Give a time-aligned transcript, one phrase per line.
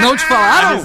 [0.00, 0.82] Não te falaram?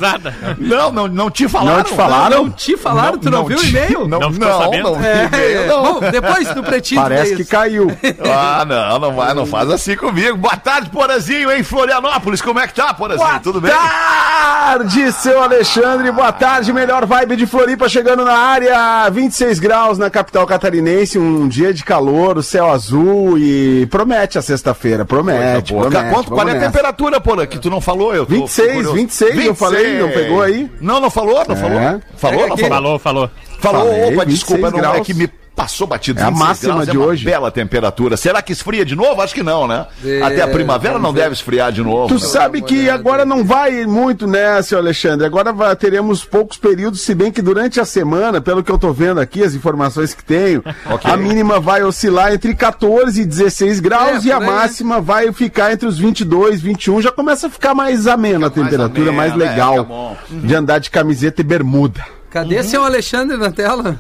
[0.58, 1.78] Não, não, não te falaram.
[1.78, 2.44] Não te falaram?
[2.44, 3.18] Não te falaram?
[3.18, 4.08] tu não, viu o e-mail?
[4.08, 4.96] Não, não, ficou não, sabendo?
[4.96, 5.68] vi É, e-mail, é.
[5.68, 5.84] não.
[5.84, 7.88] Bom, depois do pretinho Parece que caiu.
[8.32, 10.38] Ah, não, não vai, não faz assim comigo.
[10.38, 12.42] Boa tarde, Porazinho, em Florianópolis.
[12.42, 13.28] Como é que tá, Porazinho?
[13.28, 13.72] Boa Tudo bem?
[13.72, 16.12] tarde, seu Alexandre.
[16.12, 19.10] Boa tarde, melhor vibe de Floripa chegando na área.
[19.10, 24.42] 26 graus na capital catarinense, um dia de calor, o céu azul e promete a
[24.42, 25.74] sexta-feira, promete.
[25.74, 25.90] Boa.
[25.90, 28.14] promete Quanto, qual é a temperatura, Porã, que tu não falou?
[28.14, 28.96] Eu tô 26, curioso.
[28.96, 30.70] 26, eu falei, não pegou aí?
[30.82, 31.60] Não, não falou, não É.
[31.60, 32.02] falou.
[32.18, 32.70] Falou, não falou?
[32.70, 33.32] Falou, falou.
[33.60, 36.22] Falou, Falei, opa, 26 desculpa, não é que me passou batido.
[36.22, 37.26] É a 26 máxima graus, de é uma hoje.
[37.26, 38.16] bela temperatura.
[38.16, 39.22] Será que esfria de novo?
[39.22, 39.86] Acho que não, né?
[40.06, 41.24] É, Até a primavera não ver.
[41.24, 42.08] deve esfriar de novo.
[42.08, 42.20] Tu né?
[42.22, 45.26] sabe que agora não vai muito, né, seu Alexandre?
[45.26, 48.94] Agora vai- teremos poucos períodos, se bem que durante a semana, pelo que eu tô
[48.94, 51.12] vendo aqui, as informações que tenho, Ok.
[51.12, 54.46] a mínima vai oscilar entre 14 e 16 graus É, e a aí.
[54.46, 57.02] máxima vai ficar entre os 22, 21.
[57.02, 60.18] Já começa a ficar mais amena a temperatura, mais, amena, é, legal fica bom.
[60.32, 62.02] de andar de camiseta e bermuda.
[62.30, 64.00] Cadê seu Alexandre na tela?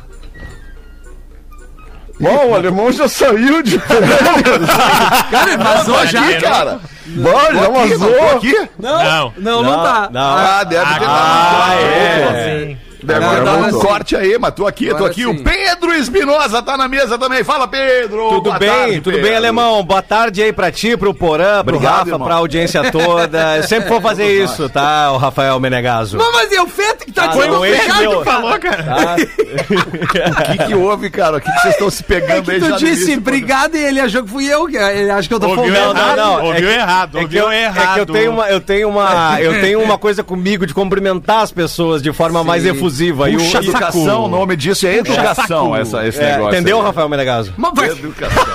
[2.19, 3.80] Bom, o alemão já saiu de.
[5.31, 6.19] Cara, ele vazou já.
[6.22, 6.80] aqui, cara.
[7.06, 8.30] Bom, já aqui, não, tô vazou.
[8.38, 8.69] aqui.
[8.78, 10.09] Não, não, não, tá.
[10.13, 11.81] Ah, deve ter Ah, dado.
[11.81, 12.78] é.
[13.02, 15.22] Deve dado um corte aí, mas tô aqui, tô aqui.
[15.22, 15.28] sim.
[15.28, 17.44] O Pedro Espinosa tá na mesa também.
[17.44, 18.30] Fala, Pedro.
[18.30, 19.28] Tudo Boa bem, tarde, tudo Pedro.
[19.30, 19.84] bem, alemão.
[19.84, 22.28] Boa tarde aí pra ti, pro Porã, pro Obrigado, Rafa, irmão.
[22.28, 23.58] pra audiência toda.
[23.58, 26.18] Eu sempre vou fazer isso, tá, o Rafael Menegaso.
[26.18, 28.60] Não, mas é o Feto que tá Ah, dizendo não, o esse meu- que falou,
[28.60, 28.84] cara.
[28.84, 29.16] Tá?
[29.70, 31.38] O que, que houve, cara?
[31.38, 33.18] O que, que vocês estão se É pegando que aí tu já no disse início,
[33.18, 34.68] obrigado e ele achou que fui eu.
[34.68, 37.20] que- Ele acha que eu tô Ouviu errado, não, não, ouviu é que- errado, É
[37.20, 37.94] que, ouviu eu, é errado.
[37.96, 41.52] que eu tenho uma, eu tenho uma, eu tenho uma coisa comigo de cumprimentar as
[41.52, 43.30] pessoas de forma mais efusiva.
[43.30, 46.56] E o- Puxa e- educação, o nome disso é educação, essa, esse É, negócio.
[46.56, 46.84] entendeu, aí.
[46.86, 47.54] Rafael Menegaso?
[47.58, 48.44] Mas vai- Educação.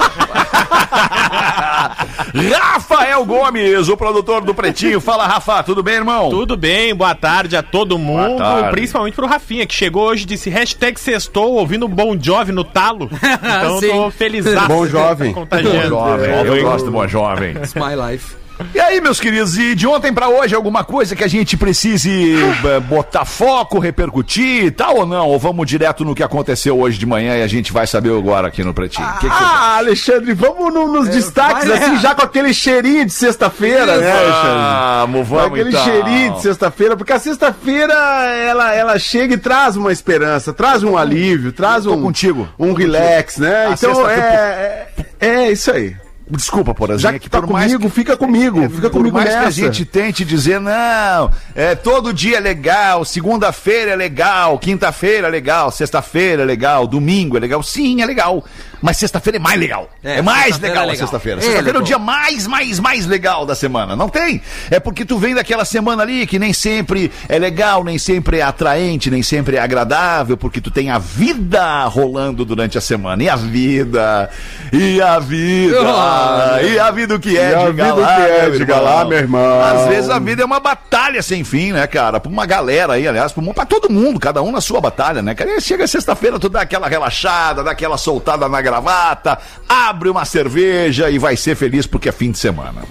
[2.60, 5.00] Rafael Gomes, o produtor do Pretinho.
[5.00, 6.30] Fala, Rafa, tudo bem, irmão?
[6.30, 10.50] Tudo bem, boa tarde a todo mundo, principalmente pro Rafinha, que chegou hoje e disse
[10.50, 13.08] hashtag sextou ouvindo Bon Jovi no talo.
[13.54, 14.44] Então eu tô feliz.
[14.66, 15.32] Bom jovem.
[15.32, 15.88] Contagiando.
[15.88, 17.52] Jovem, eu gosto do bom jovem.
[17.52, 18.36] It's my life.
[18.72, 22.34] E aí, meus queridos, e de ontem pra hoje, alguma coisa que a gente precise
[22.64, 25.26] eh, botar foco, repercutir e tal ou não?
[25.28, 28.46] Ou vamos direto no que aconteceu hoje de manhã e a gente vai saber agora
[28.48, 29.08] aqui no Pretinho?
[29.08, 31.98] O que que Ah, Alexandre, vamos no- nos destaques, vai, assim, né?
[32.00, 34.62] já com aquele cheirinho de sexta-feira, né, Alexandre?
[35.00, 35.84] Vamos, Com vamos aquele então.
[35.84, 40.96] cheirinho de sexta-feira, porque a sexta-feira ela, ela chega e traz uma esperança, traz um
[40.96, 42.48] alívio, traz um, contigo.
[42.58, 43.66] um relax, né?
[43.66, 44.86] A então é,
[45.20, 45.96] é, é isso aí.
[46.36, 49.38] Desculpa, Porazinho, Já é que tá comigo, fica comigo, fica por comigo mais nessa.
[49.40, 55.28] que a gente tente dizer, não, é, todo dia é legal, segunda-feira é legal, quinta-feira
[55.28, 58.44] é legal, sexta-feira é legal, domingo é legal, sim, é legal.
[58.84, 59.88] Mas sexta-feira é mais legal.
[60.04, 61.06] É, É, mais sexta-feira legal é a legal.
[61.06, 61.40] sexta-feira.
[61.40, 63.96] É Sexta-feira é o dia mais, mais, mais legal da semana.
[63.96, 64.42] Não tem?
[64.70, 68.42] É porque tu vem daquela semana ali que nem sempre é legal, nem sempre é
[68.42, 73.22] atraente, nem sempre é agradável, porque tu tem a vida rolando durante a semana.
[73.22, 74.28] E a vida,
[74.70, 76.58] e a vida, Ah.
[76.62, 78.58] e a vida o que é, E a diga vida o lá, que é, meu
[78.58, 79.62] diga lá, meu irmão.
[79.62, 82.20] Às vezes a vida é uma batalha sem fim, né, cara?
[82.20, 85.56] Pra uma galera aí, aliás, pra todo mundo, cada um na sua batalha, né, cara?
[85.56, 89.38] E chega sexta-feira, tu dá aquela relaxada, dá aquela soltada na gravata,
[89.68, 92.82] abre uma cerveja e vai ser feliz porque é fim de semana.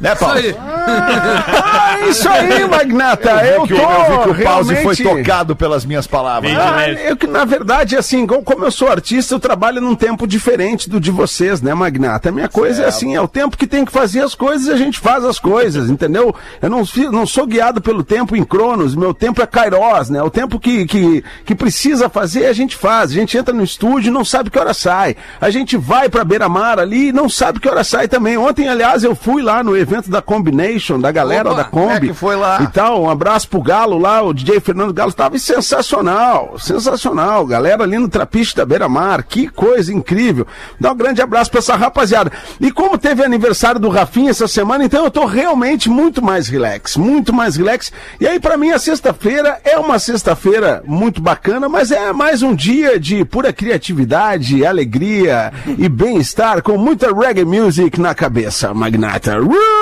[0.00, 0.38] Né, Paulo?
[0.38, 0.54] Isso aí.
[0.58, 3.30] Ah, isso aí, Magnata.
[3.46, 6.52] Eu, Que tô o- eu vi que o pause foi realmente- tocado pelas minhas palavras.
[6.56, 10.88] Ah, eu que, na verdade, assim, como eu sou artista, eu trabalho num tempo diferente
[10.88, 12.28] do de vocês, né, Magnata?
[12.28, 14.72] A minha coisa é assim, é o tempo que tem que fazer as coisas e
[14.72, 16.34] a gente faz as coisas, entendeu?
[16.62, 20.22] Eu não, não sou guiado pelo tempo em cronos, meu tempo é kairos, né?
[20.22, 23.10] O tempo que, que, que precisa fazer, a gente faz.
[23.10, 25.16] A gente entra no estúdio e não sabe que hora sai.
[25.40, 28.36] A gente vai pra beira-mar ali e não sabe que hora sai também.
[28.38, 31.92] Ontem, aliás, eu fui lá no evento da Combination, da galera Opa, da Kombi.
[31.94, 32.62] é que foi lá.
[32.62, 33.02] E tal.
[33.02, 37.46] Um abraço pro Galo lá, o DJ Fernando Galo estava sensacional, sensacional.
[37.46, 40.46] Galera ali no Trapiche da Beira Mar, que coisa incrível.
[40.80, 42.30] Dá um grande abraço pra essa rapaziada.
[42.60, 46.96] E como teve aniversário do Rafinha essa semana, então eu tô realmente muito mais relax,
[46.96, 47.90] muito mais relax.
[48.20, 52.54] E aí pra mim a sexta-feira é uma sexta-feira muito bacana, mas é mais um
[52.54, 59.38] dia de pura criatividade, alegria e bem-estar com muita reggae music na cabeça, Magnata.
[59.38, 59.77] Roots!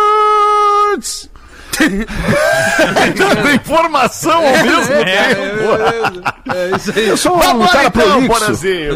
[3.16, 6.54] Tanta informação ao mesmo tempo.
[6.54, 7.08] É isso aí.
[7.08, 8.20] Eu sou um Vambora cara então.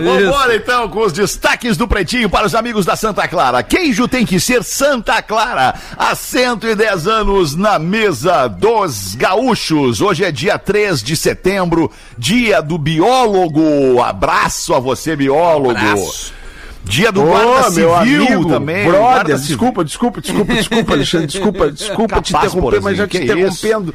[0.02, 3.62] Vambora então com os destaques do Pretinho para os amigos da Santa Clara.
[3.62, 5.74] Queijo tem que ser Santa Clara.
[5.96, 10.00] Há 110 anos na mesa dos gaúchos.
[10.00, 14.02] Hoje é dia 3 de setembro, dia do biólogo.
[14.02, 15.70] Abraço a você, biólogo.
[15.70, 16.39] Abraço.
[16.84, 18.82] Dia do Ô, guarda meu civil amigo, também.
[18.84, 19.46] brother, guarda civil.
[19.48, 23.94] desculpa, desculpa, desculpa, desculpa, Alexandre, desculpa, desculpa te Capaz, interromper, mas já te interrompendo.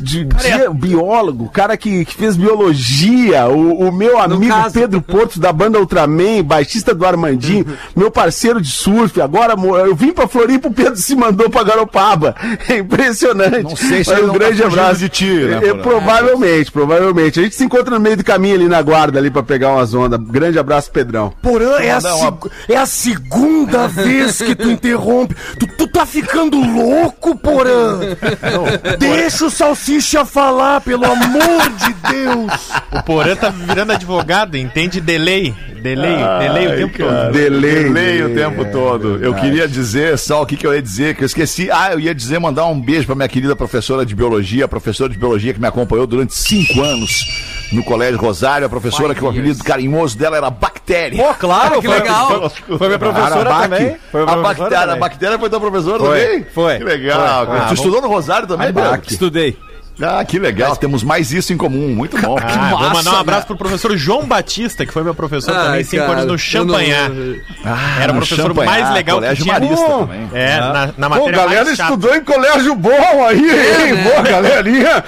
[0.00, 4.72] De, de- biólogo, cara que, que fez biologia, o, o meu amigo caso.
[4.72, 9.52] Pedro Porto da banda Ultraman, baixista do Armandinho, meu parceiro de surf, agora
[9.86, 12.34] eu vim pra Floripa, o Pedro se mandou pra Garopaba.
[12.70, 13.64] É impressionante.
[13.64, 15.60] Não sei se Mas ele um não tá grande fugindo abraço de ti, né, É,
[15.74, 15.82] Porã?
[15.82, 17.40] provavelmente, provavelmente.
[17.40, 19.92] A gente se encontra no meio do caminho ali na guarda ali pra pegar umas
[19.92, 20.18] ondas.
[20.18, 21.34] Grande abraço, Pedrão.
[21.42, 25.34] Porã, é a, Seg- é a segunda vez que tu interrompe.
[25.58, 27.98] Tu, tu tá ficando louco, Porã?
[28.98, 32.52] Deixa o Salsicha falar, pelo amor de Deus.
[32.92, 35.54] O Porã tá virando advogado, entende delay.
[35.82, 37.32] Delay, delay o tempo todo.
[37.32, 37.84] Delay.
[37.84, 39.18] Delay o tempo todo.
[39.20, 41.68] Eu queria dizer só o que, que eu ia dizer, que eu esqueci.
[41.72, 45.10] Ah, eu ia dizer, mandar um beijo pra minha querida professora de biologia, a professora
[45.12, 47.24] de biologia que me acompanhou durante cinco anos
[47.72, 51.20] no Colégio Rosário, a professora que o apelido carinhoso dela era Bactéria.
[51.20, 52.11] Pô, claro, Que foi, legal.
[52.78, 53.68] Foi minha professora Arabaque.
[53.68, 53.96] também.
[54.10, 55.00] Foi A professora bactéria, a também.
[55.00, 56.46] bactéria foi tua professora Foi, também?
[56.52, 56.78] foi.
[56.78, 57.18] Que legal.
[57.20, 57.28] Foi.
[57.28, 59.00] Ah, tu vamos- estudou no Rosário também, Pedro?
[59.08, 59.58] Estudei.
[60.00, 60.74] Ah, que legal.
[60.76, 61.88] Temos mais isso em comum.
[61.94, 62.36] Muito bom.
[62.42, 63.46] Ah, vou massa, mandar um abraço né?
[63.48, 67.10] pro professor João Batista, que foi meu professor Ai, também, cinco cara, anos no Champanhar.
[67.10, 69.60] não- Ah, Era o professor Champanhar, mais legal que Colégio tinha.
[69.60, 69.98] Marista Pô.
[69.98, 70.30] também.
[70.32, 71.90] É, na, na Pô, matéria galera mais chata.
[71.92, 73.94] estudou em colégio bom aí, hein?
[74.02, 75.04] Boa, galerinha.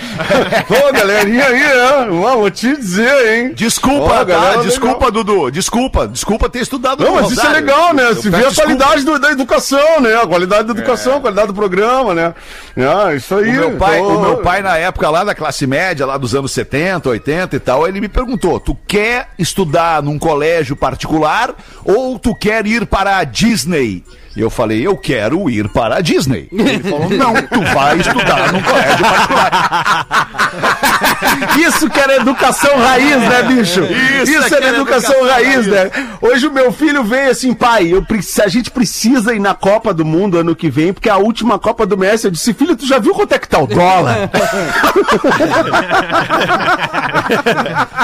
[0.69, 2.07] Pô, galerinha aí, né?
[2.11, 3.53] Vou te dizer, hein?
[3.55, 4.25] Desculpa, Ó, tá?
[4.25, 5.51] galera, Desculpa, Dudu.
[5.51, 6.07] Desculpa.
[6.07, 8.05] Desculpa ter estudado Não, no mas isso é legal, né?
[8.11, 10.15] Eu Se vê a qualidade do- da educação, né?
[10.15, 12.35] A qualidade da educação, a qualidade do programa, né?
[12.77, 13.49] Ah, isso aí.
[13.51, 16.53] O meu, pai, o meu pai, na época lá da classe média, lá dos anos
[16.53, 21.55] 70, 80 e tal, ele me perguntou: tu quer estudar num colégio particular
[21.85, 24.05] ou tu quer ir para a Disney?
[24.37, 26.49] E eu falei, eu quero ir para a Disney.
[26.51, 30.29] Ele falou, não, tu vai estudar num colégio particular.
[31.59, 33.81] Isso que era educação raiz, né, bicho?
[33.85, 35.67] Isso Isso, é que era era educação, educação raiz, raiz.
[35.69, 35.91] né?
[36.21, 38.05] Hoje o meu filho veio assim, pai, eu,
[38.45, 41.57] a gente precisa ir na Copa do Mundo ano que vem, porque é a última
[41.59, 42.27] Copa do Messi.
[42.27, 44.29] Eu disse, filho, tu já viu quanto é que tá o dólar?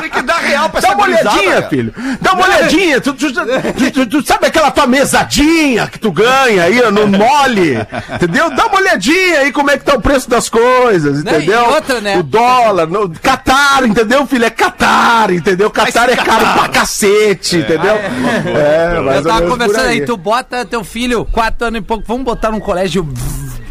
[0.00, 1.68] Tem que dar real pra Dá uma olhadinha, cara.
[1.68, 1.94] filho.
[2.20, 3.00] Dá uma olhadinha.
[3.00, 7.06] Tu, tu- tu- tu- tu sabe aquela tua mesadinha que tu ganha aí ó, no
[7.08, 7.78] mole?
[8.14, 8.50] Entendeu?
[8.54, 11.64] Dá uma olhadinha aí como é que tá o preço das coisas, Não, e entendeu?
[11.66, 12.18] outra, né?
[12.18, 14.44] O dólar, no, Catar, entendeu, filho?
[14.44, 15.70] É Catar, entendeu?
[15.70, 17.94] Catar é caro pra cacete, entendeu?
[17.94, 22.04] É, mais Eu tava conversando por aí, tu bota teu filho, quatro anos e pouco,
[22.06, 23.06] vamos botar num colégio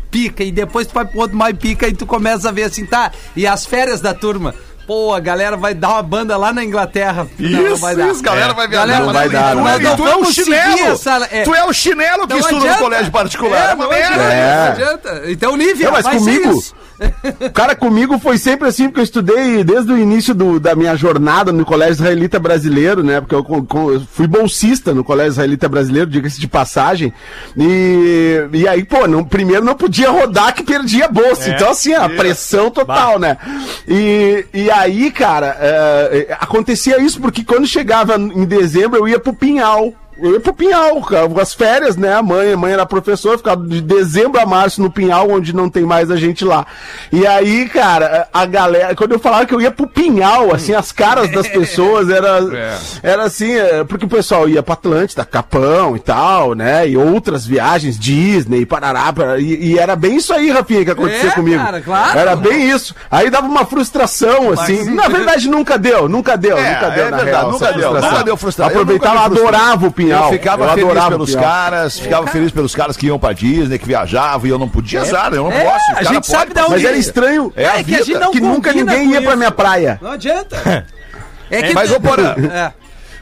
[0.09, 2.85] pica, e depois tu vai pro outro mais pica e tu começa a ver assim,
[2.85, 3.11] tá?
[3.35, 4.53] E as férias da turma?
[4.89, 7.27] Pô, a galera vai dar uma banda lá na Inglaterra.
[7.37, 8.07] Não, não Isso, vai dar.
[8.09, 8.55] isso, galera É.
[8.55, 8.87] vai viajar.
[8.87, 9.95] Galera, Não vai dar, tu, não é- vai dar.
[9.95, 10.79] tu é o chinelo.
[10.93, 11.43] essa- é.
[11.43, 12.73] Tu é o chinelo que Não estuda adianta.
[12.79, 13.69] no colégio particular.
[13.69, 14.15] É, uma não merda.
[14.15, 14.55] adianta, É.
[14.65, 15.21] não adianta.
[15.27, 16.73] Então, Nívia, Não, mas comigo, isso.
[17.53, 21.51] Cara, comigo foi sempre assim, porque eu estudei desde o início do- da minha jornada
[21.51, 23.21] no Colégio Israelita Brasileiro, né?
[23.21, 23.45] Porque eu,
[23.93, 27.13] eu fui bolsista no Colégio Israelita Brasileiro, diga-se de passagem.
[27.57, 31.49] E, e aí, pô, não, primeiro não podia rodar que perdia a bolsa.
[31.55, 33.37] então, assim, a pressão total, né?
[33.87, 39.19] E, e aí, cara, é, é, acontecia isso porque quando chegava em dezembro eu ia
[39.19, 39.93] pro Pinhal.
[40.21, 42.13] Eu ia pro Pinhal, cara, as férias, né?
[42.13, 45.69] A mãe, a mãe era professora, ficava de dezembro a março no Pinhal, onde não
[45.69, 46.65] tem mais a gente lá.
[47.11, 50.91] E aí, cara, a galera, quando eu falava que eu ia pro Pinhal, assim, as
[50.91, 52.39] caras das pessoas era,
[53.01, 56.87] era assim, é, porque o pessoal ia pra Atlântida, Capão e tal, né?
[56.87, 61.29] E outras viagens, Disney, Parará, parará, e, e era bem isso aí, Rafinha, que acontecia
[61.29, 61.63] É, comigo.
[61.63, 62.19] cara, claro.
[62.19, 62.93] Era bem isso.
[63.09, 64.83] Aí dava uma frustração, assim.
[64.93, 67.73] Na verdade, nunca deu, nunca deu, É, nunca deu, é na verdade, real, nunca deu,
[67.81, 68.11] frustração.
[68.11, 68.79] nunca deu frustração.
[68.81, 70.08] Aproveitava, adorava o Pinhal.
[70.09, 73.85] Eu ficava Eu feliz pelos caras, ficava feliz pelos caras que iam pra Disney, que
[73.87, 75.85] viajavam e eu não podia usar, eu não É, posso.
[75.95, 76.71] a gente sabe da pode.
[76.73, 78.19] Mas onde- era estranho É a É que a gente vida.
[78.19, 79.97] não que nunca ninguém ia pra minha praia.
[80.01, 80.85] Não adianta.
[81.51, 82.71] É que Mas, ô, Porã, É.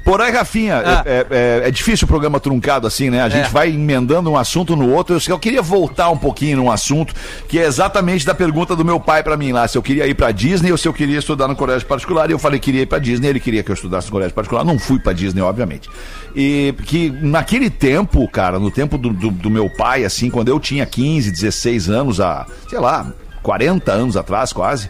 [0.08, 1.04] Porém, Rafinha, Ah.
[1.06, 3.22] é, é- é difícil o programa truncado assim, né?
[3.22, 3.50] A gente É.
[3.50, 5.14] vai emendando um assunto no outro.
[5.18, 7.14] Eu, eu queria voltar um pouquinho num assunto
[7.50, 10.14] que é exatamente da pergunta do meu pai pra mim lá, se eu queria ir
[10.14, 12.30] pra Disney ou se eu queria estudar no colégio particular.
[12.30, 14.34] E eu falei que queria ir pra Disney, ele queria que eu estudasse no colégio
[14.34, 14.64] particular.
[14.64, 15.90] Não fui pra Disney, obviamente.
[16.34, 20.58] E que naquele tempo, cara, no tempo do, do- do meu pai, assim, quando eu
[20.58, 23.12] tinha 15, 16 anos, há, sei lá,
[23.44, 24.90] 40 anos atrás quase.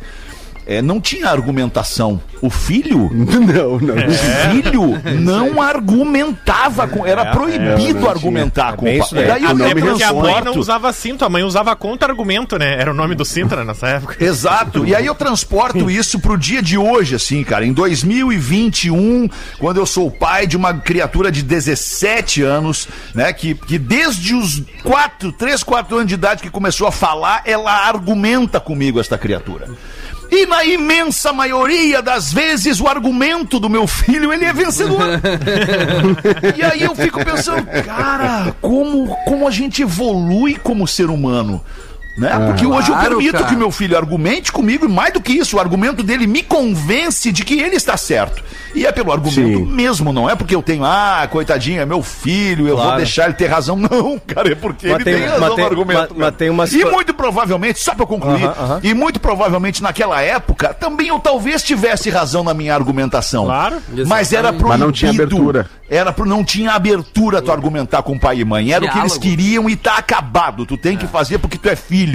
[0.68, 2.22] É, não tinha argumentação.
[2.42, 3.96] O filho Não, não.
[3.96, 4.12] o
[4.52, 7.06] filho não argumentava com.
[7.06, 9.26] Era proibido não argumentar com o pai.
[9.26, 9.44] daí.
[9.44, 12.80] Eu não me me Porque a mãe não usava cinto, a mãe usava contra-argumento, né?
[12.80, 14.18] Era o nome do Sintra nessa época.
[14.24, 14.86] Exato.
[14.86, 17.66] E aí eu transporto isso pro dia de hoje, assim, cara.
[17.66, 23.32] Em 2021, quando eu sou pai de uma criatura de 17 anos, né?
[23.32, 27.72] Que, que desde os 4, 3, 4 anos de idade que começou a falar, ela
[27.88, 29.68] argumenta comigo, esta criatura.
[30.30, 35.22] E na imensa maioria das vezes o argumento do meu filho ele é vencedor.
[36.56, 41.64] e aí eu fico pensando, cara, como, como a gente evolui como ser humano.
[42.18, 42.30] Né?
[42.48, 43.46] Porque hoje eu Claro, permito cara.
[43.46, 47.32] que meu filho argumente comigo e mais do que isso, o argumento dele me convence
[47.32, 48.44] de que ele está certo.
[48.74, 49.66] E é pelo argumento Sim.
[49.66, 52.98] mesmo, não é porque eu tenho, ah, coitadinho, é meu filho, eu vou Claro.
[52.98, 53.76] deixar ele ter razão.
[53.88, 56.16] Não, cara, é porque Mas ele tem- tem, razão mas tem- no argumento.
[56.18, 58.80] mas- mas uma E muito provavelmente, só pra eu concluir, Aham, aham.
[58.84, 63.46] e muito provavelmente naquela época, também eu talvez tivesse razão na minha argumentação.
[63.46, 63.78] Claro.
[64.08, 64.68] Mas era proibido.
[64.70, 65.70] Mas não tinha abertura.
[65.90, 68.72] Era pro, não tinha abertura tu argumentar com pai e mãe.
[68.74, 69.22] Era o que eles Diálogo.
[69.38, 70.66] queriam e tá acabado.
[70.66, 72.07] Tu tem que fazer porque tu é filho.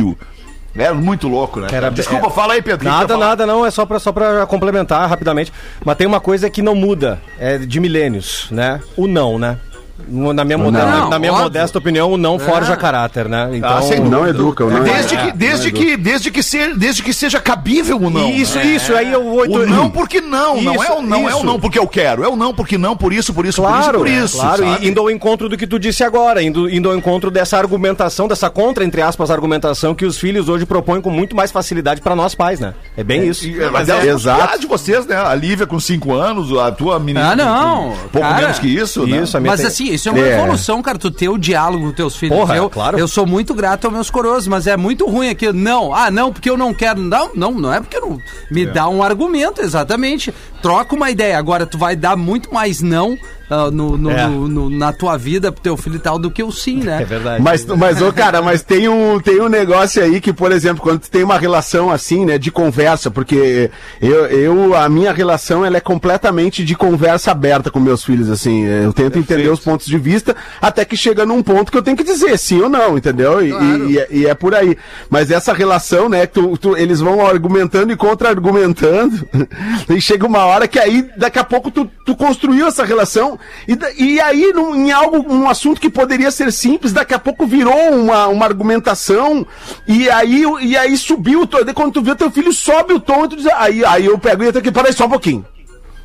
[0.75, 1.69] Era muito louco, né?
[1.71, 2.85] Era- Desculpa, é- fala aí, Pedro.
[2.89, 3.65] Nada, nada, não.
[3.67, 5.53] É só pra, só pra complementar rapidamente.
[5.85, 7.21] Mas tem uma coisa que não muda.
[7.39, 8.81] É de milênios, né?
[8.97, 9.59] O não, né?
[10.09, 10.71] Na minha, não.
[10.71, 11.45] na minha Óbvio.
[11.45, 12.77] modesta opinião, o não forja É.
[12.77, 13.51] caráter, né?
[13.55, 15.31] Então, Ah, sem O não educa, não Desde educa.
[15.33, 18.29] que, desde que, desde que, se, desde que seja cabível o não.
[18.29, 18.65] Isso, né?
[18.67, 18.95] isso.
[18.95, 19.45] Aí eu vou.
[19.45, 21.47] O não porque não, não Isso, é o não, é o isso.
[21.47, 24.07] não porque eu quero, é o não porque não, por isso, por isso, Claro, por
[24.09, 24.37] isso, por isso.
[24.39, 24.85] claro, sabe?
[24.85, 28.27] e indo ao encontro do que tu disse agora, indo, indo ao encontro dessa argumentação,
[28.29, 32.15] dessa contra, entre aspas, argumentação que os filhos hoje propõem com muito mais facilidade pra
[32.17, 32.75] nós pais, né?
[32.97, 33.45] É bem isso.
[33.73, 34.41] Mas é- é exato.
[34.43, 35.17] exato de vocês, né?
[35.17, 37.91] A Lívia com 5 anos, a tua menina Ah, não.
[37.91, 39.19] com pouco Cara, menos que isso, né?
[39.23, 40.35] Isso, a minha Mas tem- assim, isso é uma É.
[40.39, 42.37] evolução, cara, tu ter o diálogo com teus filhos.
[42.37, 42.99] Porra, eu, claro.
[42.99, 45.53] eu sou muito grato aos meus coroas, mas é muito ruim aqui.
[45.53, 47.01] Não, ah, não, porque eu não quero.
[47.01, 48.19] Não, não, não é porque não.
[48.51, 50.33] Me dá um argumento, exatamente.
[50.63, 51.37] Troca uma ideia.
[51.39, 53.19] Agora, tu vai dar muito mais não
[53.51, 54.27] ah, no, no- É.
[54.27, 57.03] no- no- na tua vida pro teu filho e tal do que o sim, né?
[57.03, 57.43] É verdade.
[57.43, 61.01] Mas, mas ô, cara, mas tem um, tem um negócio aí que, por exemplo, quando
[61.01, 65.77] tu tem uma relação assim, né, de conversa, porque eu, eu a minha relação ela
[65.77, 68.65] é completamente de conversa aberta com meus filhos, assim.
[68.65, 71.97] Eu tento entender os pontos de vista, até que chega num ponto que eu tenho
[71.97, 73.45] que dizer sim ou não, entendeu?
[73.45, 74.79] E, e- e é- e é por aí.
[75.11, 79.29] Mas essa relação, né, tu, tu- eles vão argumentando e contra-argumentando,
[79.95, 83.77] e chega uma hora que aí, daqui a pouco, tu, tu construiu essa relação, e,
[84.03, 87.91] e aí, num, em algo, um assunto que poderia ser simples, daqui a pouco virou
[87.93, 89.47] uma, uma argumentação,
[89.87, 91.59] e aí, e aí subiu o tom.
[91.75, 94.43] Quando tu vê teu filho, sobe o tom, e tu diz, aí, aí eu pego
[94.43, 95.45] e eu tenho que, peraí, só um pouquinho.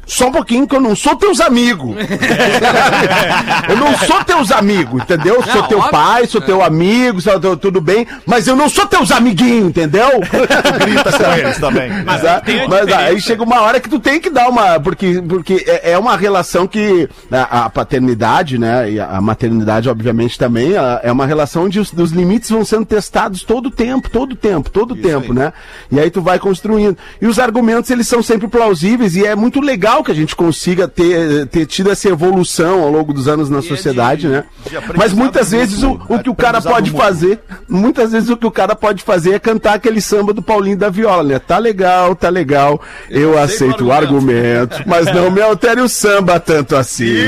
[0.08, 1.96] Só um pouquinho, que eu não sou teus amigos.
[3.70, 5.36] eu não sou teus amigos, entendeu?
[5.36, 5.92] Eu sou Não, teu óbvio.
[5.92, 10.08] pai, sou teu amigo, sou teu- tudo bem, mas eu não sou teus amiguinhos, entendeu?
[10.80, 11.90] Grita com eles também.
[12.06, 14.80] Mas Mas, a mas aí chega uma hora que tu tem que dar uma.
[14.80, 18.92] Porque, porque é, é uma relação que a, a paternidade, né?
[18.92, 22.86] E a maternidade, obviamente, também, ela é uma relação onde os, os limites vão sendo
[22.86, 25.38] testados todo o tempo, todo o tempo, todo o tempo, aí.
[25.38, 25.54] né?
[25.92, 26.98] E aí tu vai construindo.
[27.22, 30.36] E os argumentos, eles são sempre plausíveis e é muito legal legal que a gente
[30.36, 34.44] consiga ter, ter tido essa evolução ao longo dos anos na sociedade, né?
[34.66, 38.38] de Mas muitas vezes o, mútuo, o que o cara pode fazer, muitas vezes o
[38.38, 41.40] que o cara pode fazer é cantar aquele samba do Paulinho da Viola, né?
[41.40, 46.76] Tá legal, tá legal, eu, aceito o argumento, mas não me altere o samba tanto
[46.76, 47.28] assim.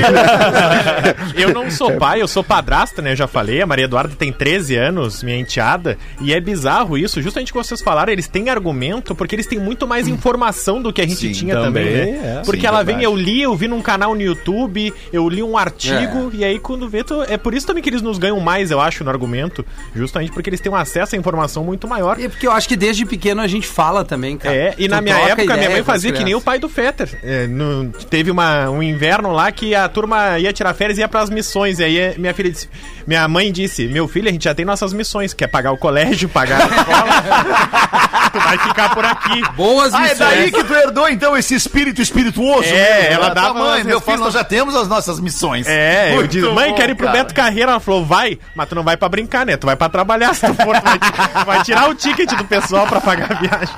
[1.34, 3.12] Eu não sou pai, eu sou padrasta, né?
[3.12, 7.22] Eu já falei, a Maria Eduarda tem 13 anos, minha enteada, e é bizarro isso,
[7.22, 11.00] justamente como vocês falaram, eles têm argumento porque eles têm muito mais informação do que
[11.00, 12.38] a gente Sim, tinha também, também, né?
[12.38, 12.42] é.
[12.44, 12.98] Porque Sim, ela verdade.
[12.98, 16.58] vem, eu li, eu vi num canal no YouTube, eu li um artigo, e aí
[16.58, 19.10] quando vê, tu, é por isso também que eles nos ganham mais, eu acho, no
[19.10, 19.64] argumento,
[19.94, 22.18] justamente porque eles têm um acesso à informação muito maior.
[22.20, 24.54] E porque eu acho que desde pequeno a gente fala também, cara.
[24.54, 27.18] É, e Tu na minha época, minha mãe fazia que nem o pai do Fetter.
[27.22, 31.08] É, no- teve uma, um inverno lá que a turma ia tirar férias e ia
[31.08, 31.78] pras missões.
[31.78, 32.68] E aí minha filha disse,
[33.06, 36.28] minha mãe disse, meu filho, a gente já tem nossas missões, quer pagar o colégio,
[36.28, 38.30] pagar a escola.
[38.32, 39.42] tu vai ficar por aqui.
[39.56, 40.18] Boas Ah, é missões.
[40.18, 42.49] daí que tu herdou, então, esse espírito espirituoso.
[42.58, 43.34] É, mesmo, ela né?
[43.34, 45.66] Tá, mãe, meu filho, nós já temos as nossas missões.
[45.66, 47.18] É, eu disse, mãe, bom, quero ir pro cara.
[47.18, 47.72] Beto Carreira.
[47.72, 49.56] Ela falou, vai, mas tu não vai pra brincar, né?
[49.56, 50.76] Tu vai pra trabalhar se tu for.
[50.76, 53.74] Tu vai, tu vai tirar o ticket do pessoal pra pagar a viagem.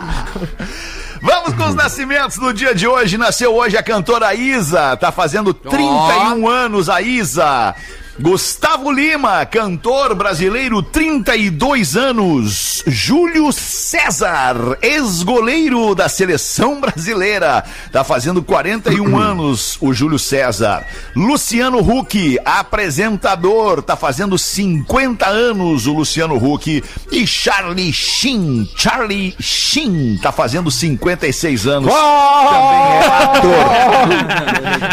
[1.22, 3.16] Vamos com os nascimentos do dia de hoje.
[3.16, 4.96] Nasceu hoje a cantora Isa.
[4.96, 7.74] Tá fazendo 31 anos a Isa.
[8.22, 12.84] Gustavo Lima, cantor brasileiro, 32 anos.
[12.86, 17.64] Júlio César, ex-goleiro da seleção brasileira.
[17.90, 20.86] Tá fazendo 41 anos o Júlio César.
[21.16, 23.82] Luciano Huck, apresentador.
[23.82, 26.84] Tá fazendo 50 anos o Luciano Huck.
[27.10, 31.92] E Charlie Sheen, Charlie Sheen, tá fazendo 56 anos.
[31.92, 33.52] Também é ator.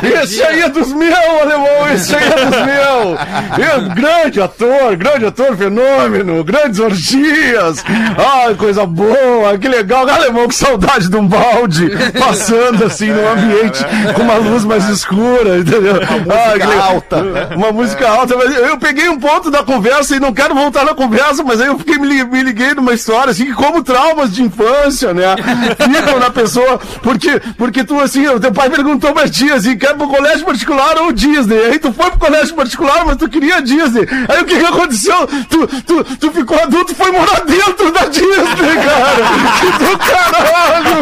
[0.23, 3.18] Esse aí é dos meus, alemão, esse aí é dos meus.
[3.57, 7.83] Eu, grande ator, grande ator, fenômeno, grandes orgias.
[8.17, 10.07] Ai, coisa boa, que legal.
[10.09, 13.83] Alemão, que saudade de um balde passando assim no ambiente
[14.15, 15.95] com uma luz mais escura, entendeu?
[16.25, 17.17] Uma música alta?
[17.55, 18.35] Uma música alta.
[18.35, 21.67] Mas eu peguei um ponto da conversa e não quero voltar na conversa, mas aí
[21.67, 25.35] eu fiquei, me liguei numa história assim, que como traumas de infância, né?
[25.77, 29.95] Ficam na pessoa, porque, porque tu assim, o teu pai perguntou pra ti assim, quer
[29.95, 31.59] pro colégio particular ou Disney?
[31.65, 34.05] Aí tu foi pro colégio particular, mas tu queria Disney.
[34.27, 35.27] Aí o que que aconteceu?
[35.49, 38.35] Tu, tu, tu ficou adulto e foi morar dentro da Disney,
[38.83, 39.15] cara!
[39.59, 40.99] Que do caralho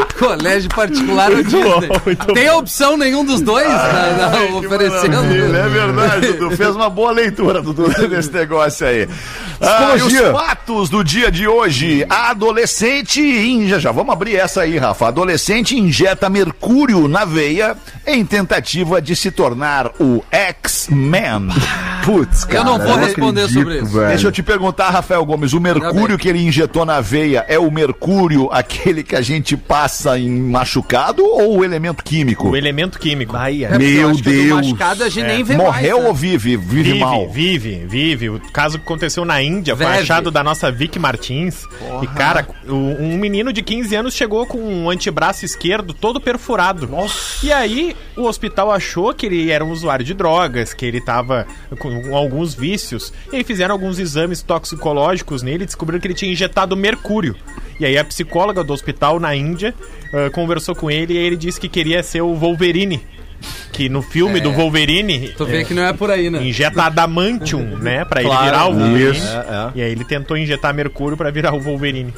[0.00, 0.18] isso!
[0.18, 1.88] Colégio particular ou Disney.
[2.34, 5.16] Tem opção nenhum dos dois na- na- oferecendo.
[5.22, 6.56] Maravilha, É verdade, Dudu.
[6.56, 9.08] Fez uma boa leitura, Dudu, desse negócio aí.
[9.60, 12.06] Ah, e os fatos do dia de hoje.
[12.08, 15.08] Adolescente inja, já vamos abrir essa aí, Rafa.
[15.08, 19.59] Adolescente injeta mercúrio na veia em tentativa de se tornar
[19.98, 21.48] o X-Men.
[22.04, 22.58] Putz, cara.
[22.60, 23.92] Eu não vou responder acredito, sobre isso.
[23.92, 24.08] velho.
[24.08, 27.70] Deixa eu te perguntar, Rafael Gomes, o mercúrio que ele injetou na veia é o
[27.70, 32.48] mercúrio aquele que a gente passa em machucado ou o elemento químico?
[32.48, 33.36] O elemento químico.
[33.36, 34.66] É, Meu Deus.
[34.68, 35.28] machucado a gente É.
[35.34, 36.08] nem vê Morreu mais, né?
[36.08, 36.56] ou vive?
[36.56, 37.28] Vive, Vive, mal.
[37.28, 38.30] vive, vive.
[38.30, 39.98] O caso que aconteceu na Índia foi Vive.
[39.98, 41.64] achado da nossa Vicky Martins.
[42.02, 46.86] E, cara, um menino de 15 anos chegou com um antebraço esquerdo todo perfurado.
[46.88, 47.44] Nossa.
[47.44, 51.46] E aí, o hospital achou que ele era um usuário de drogas, que ele tava
[51.78, 53.12] com alguns vícios.
[53.32, 57.34] E aí fizeram alguns exames toxicológicos nele e descobriram que ele tinha injetado mercúrio.
[57.78, 59.74] E aí a psicóloga do hospital na Índia
[60.12, 63.00] ah, conversou com ele e aí ele disse que queria ser o Wolverine.
[63.72, 66.42] Que no filme do Wolverine Tu vê que não é por aí, né?
[66.46, 68.04] injeta adamantium, né?
[68.04, 69.16] Pra ele Claro, virar o Wolverine.
[69.16, 69.26] isso.
[69.74, 72.12] E aí ele tentou injetar mercúrio pra virar o Wolverine.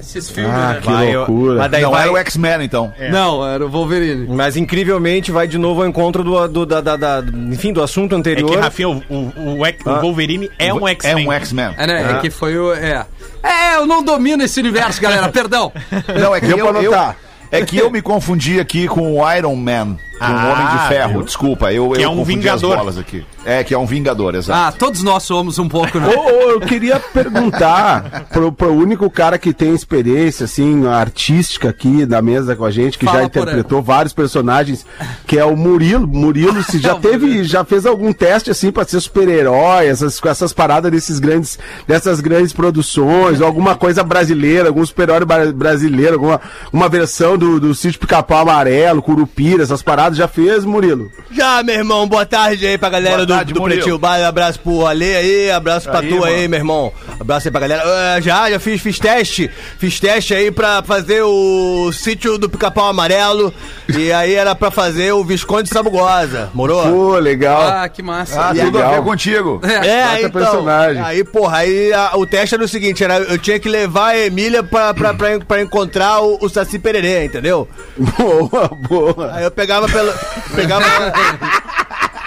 [0.00, 0.78] Esses filmes, Ah, né?
[0.80, 1.54] que Vai, eu- loucura.
[1.58, 2.92] mas daí Não vai- era o X-Men, então.
[3.12, 4.26] Não, era o Wolverine.
[4.28, 8.14] Mas incrivelmente vai de novo ao encontro do, do, da, da- da- enfim, do assunto
[8.14, 8.50] É anterior.
[8.50, 11.28] que, Rafinha, o, o, o o Wolverine é um É X-Men.
[11.28, 11.74] um X-Men.
[11.76, 12.12] É, né?
[12.12, 12.72] É que foi o.
[12.72, 13.04] É.
[13.42, 15.28] É, eu não domino esse universo, galera.
[15.28, 15.72] Perdão.
[16.20, 17.16] Não, é que eu, eu- notar.
[17.50, 21.12] é que eu me confundi aqui com o Iron Man, Ah, Homem de Ferro.
[21.14, 21.22] viu?
[21.22, 22.72] Desculpa, eu, Que eu é um Vingador.
[22.72, 23.24] as bolas aqui.
[23.44, 24.58] É, que é um Vingador, exato.
[24.58, 26.08] Ah, todos nós somos um pouco, né?
[26.50, 26.98] Eu queria
[27.44, 32.70] perguntar pro, pro único cara que tem experiência, assim, artística aqui na mesa com a
[32.70, 34.84] gente, que Fala já interpretou vários personagens,
[35.26, 36.06] que é o Murilo.
[36.06, 40.52] Murilo, se já teve, já fez algum teste, assim, pra ser super-herói, essas, com essas
[40.52, 46.40] paradas desses grandes, dessas grandes produções, ou alguma coisa brasileira, algum super-herói bra- brasileiro, alguma
[46.72, 50.09] uma versão do, do Sítio Pica-Pau Amarelo, Curupira, essas paradas.
[50.10, 51.10] Passado, já fez, Murilo?
[51.30, 53.62] Já, meu irmão, boa tarde aí pra galera Boa do, do.
[53.62, 54.28] Pretinho Básico.
[54.28, 56.48] Abraço pro Ale aí, abraço pra Aí, tu aí, mano.
[56.50, 56.92] meu irmão.
[57.18, 57.82] Abraço aí pra galera.
[57.84, 59.50] Ah, já, já fiz, fiz teste.
[59.78, 63.52] Fiz teste aí pra fazer o sítio do Pica-Pau Amarelo.
[63.88, 66.50] e aí era pra fazer o Visconde Sabugosa.
[66.54, 66.82] Morou?
[66.82, 67.62] Pô, legal.
[67.62, 68.48] Ah, que massa.
[68.50, 68.94] Ah, E tudo a legal.
[69.02, 69.60] ver contigo.
[69.64, 71.02] É, Bota então, personagem.
[71.02, 74.18] aí, porra, aí a- o teste era o seguinte, era, eu tinha que levar a
[74.18, 77.68] Emília pra, pra, pra, pra encontrar o, o Saci Pererê, entendeu?
[78.18, 79.32] Boa, boa.
[79.34, 80.14] Aí eu pegava pelo.
[80.54, 80.84] Pegava.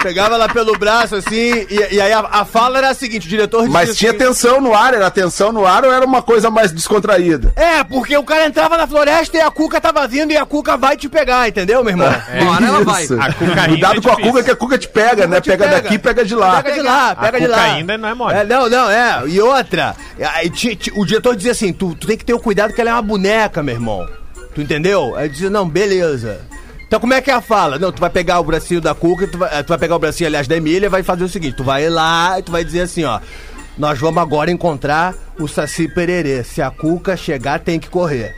[0.04, 3.30] pegava ela pelo braço assim, e, e aí a, a fala era a seguinte: o
[3.30, 6.50] diretor Mas tinha assim, tensão no ar, era tensão no ar ou era uma coisa
[6.50, 7.54] mais descontraída?
[7.56, 10.76] É, porque o cara entrava na floresta e a Cuca tava vindo e a Cuca
[10.76, 12.14] vai te pegar, entendeu, meu irmão?
[12.42, 13.06] Uma hora ela vai.
[13.06, 13.34] A
[13.68, 14.16] Cuidado é com a.
[14.22, 15.40] Cuca, que a Cuca te pega, né?
[15.40, 15.82] te Pega, pega.
[15.82, 16.62] daqui, pega de lá.
[16.62, 17.64] Pega de lá, pega de Cuca lá.
[17.64, 18.36] ainda não é mole.
[18.36, 19.24] É, não, não, é.
[19.28, 19.96] E outra,
[20.36, 22.82] aí ti- ti- o diretor dizia assim: tu, tu tem que ter o cuidado que
[22.82, 24.06] ela é uma boneca, meu irmão.
[24.54, 25.16] Tu entendeu?
[25.16, 26.42] Aí eu dizia, não, beleza.
[26.94, 27.80] Então como é que é a fala?
[27.80, 30.00] Não, tu vai pegar o bracinho da Cuca, tu vai, eh, tu vai pegar o
[30.00, 32.82] bracinho, aliás, da Emília vai fazer o seguinte: tu vai lá e tu vai dizer
[32.82, 33.20] assim, ó.
[33.76, 36.44] Nós vamos agora encontrar o Saci Pererê.
[36.44, 38.36] Se a Cuca chegar, tem que correr.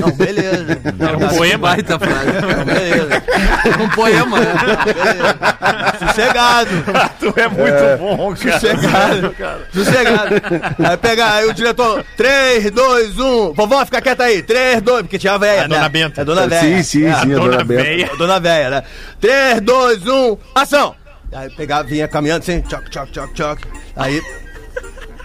[0.00, 0.78] Não, beleza.
[0.98, 1.68] Era um poema.
[1.68, 2.26] Baita frase.
[2.26, 3.22] Não, beleza.
[3.82, 4.40] um poema.
[4.40, 4.54] né?
[4.84, 5.38] beleza.
[6.06, 6.70] Sossegado.
[7.20, 8.60] Tu é muito bom, cara.
[8.60, 9.34] Sossegado.
[9.72, 10.34] Sossegado.
[10.84, 13.52] Aí pega, aí o diretor, 3, 2, 1.
[13.52, 14.42] Vovó, fica quieta aí.
[14.42, 15.76] 3, 2, porque tinha a véia, A né?
[15.76, 16.20] dona Benta.
[16.20, 16.62] É dona véia.
[16.62, 17.82] Sim, sim, É, sim, a Dona dona Benta.
[17.82, 18.10] Véia.
[18.12, 18.82] a dona véia, né?
[19.20, 20.94] 3, 2, 1, ação!
[21.32, 23.62] Aí pegava, vinha caminhando assim, tchoc, tchoc, tchoc, tchoc.
[23.96, 24.22] Aí.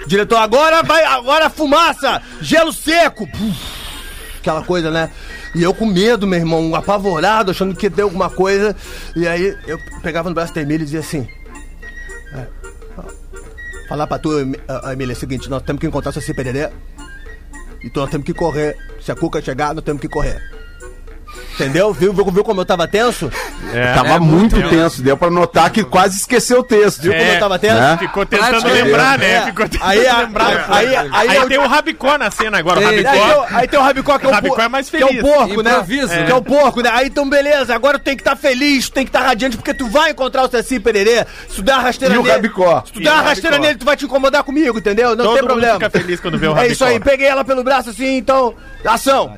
[0.06, 2.22] Diretor, agora vai, agora fumaça!
[2.42, 3.26] Gelo seco!
[3.28, 3.83] Puf,
[4.44, 5.10] aquela coisa, né?
[5.56, 8.76] E eu com medo, meu irmão, apavorado, achando que deu alguma coisa.
[9.16, 11.28] E aí eu pegava no braço da Emília e dizia assim.
[12.34, 12.48] é,
[13.88, 16.70] falar pra tu, Emília, é o seguinte, nós temos que encontrar o Saci Pererê.
[17.84, 18.78] Então nós temos que correr.
[19.02, 20.42] Se a Cuca chegar, nós temos que correr.
[21.54, 21.94] Entendeu?
[21.94, 23.32] Viu, viu, viu como eu tava tenso?
[23.72, 23.94] É.
[23.94, 27.02] Tava É muito muito tenso, deu pra notar que quase esqueceu o texto.
[27.02, 27.76] Viu como eu tava tenso?
[27.76, 27.98] né?
[28.00, 29.32] Ficou tentando lembrar, né?
[29.34, 29.42] É.
[29.44, 30.66] Ficou tentando Aí, a- lembrar.
[30.70, 32.80] aí, aí, Aí, eu- tem o Rabicó na cena agora.
[32.80, 33.40] O Aí tem, Rabicó.
[33.42, 35.08] o- aí tem o Rabicó que é O o, Rabicó é mais que é o
[35.10, 35.22] feliz.
[35.22, 35.72] porco, né?
[35.72, 36.08] Improviso.
[36.08, 36.90] Que é o porco, né?
[36.92, 39.74] Aí então beleza, agora tu tem que estar feliz, tu tem que estar radiante, porque
[39.76, 41.26] tu vai encontrar o Saci Pererê.
[41.48, 42.34] Se tu der uma rasteira E o nele.
[42.36, 42.84] Rabicó.
[42.86, 43.68] Se tu der o uma rasteira Rabicó.
[43.68, 45.16] nele, tu vai te incomodar comigo, entendeu?
[45.16, 45.74] Não Todo tem problema.
[45.76, 47.12] fica feliz quando vê o É isso aí, Rabicó.
[47.12, 48.56] peguei ela pelo braço assim, então.
[48.84, 49.36] Ação!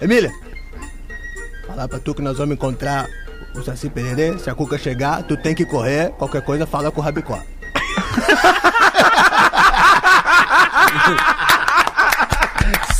[0.00, 0.30] Emília,
[1.74, 3.08] falar pra tu que nós vamos encontrar
[3.52, 4.38] o Saci Pererê.
[4.38, 6.10] Se a Cuca chegar, tu tem que correr.
[6.12, 7.42] Qualquer coisa, fala com o Rabicó.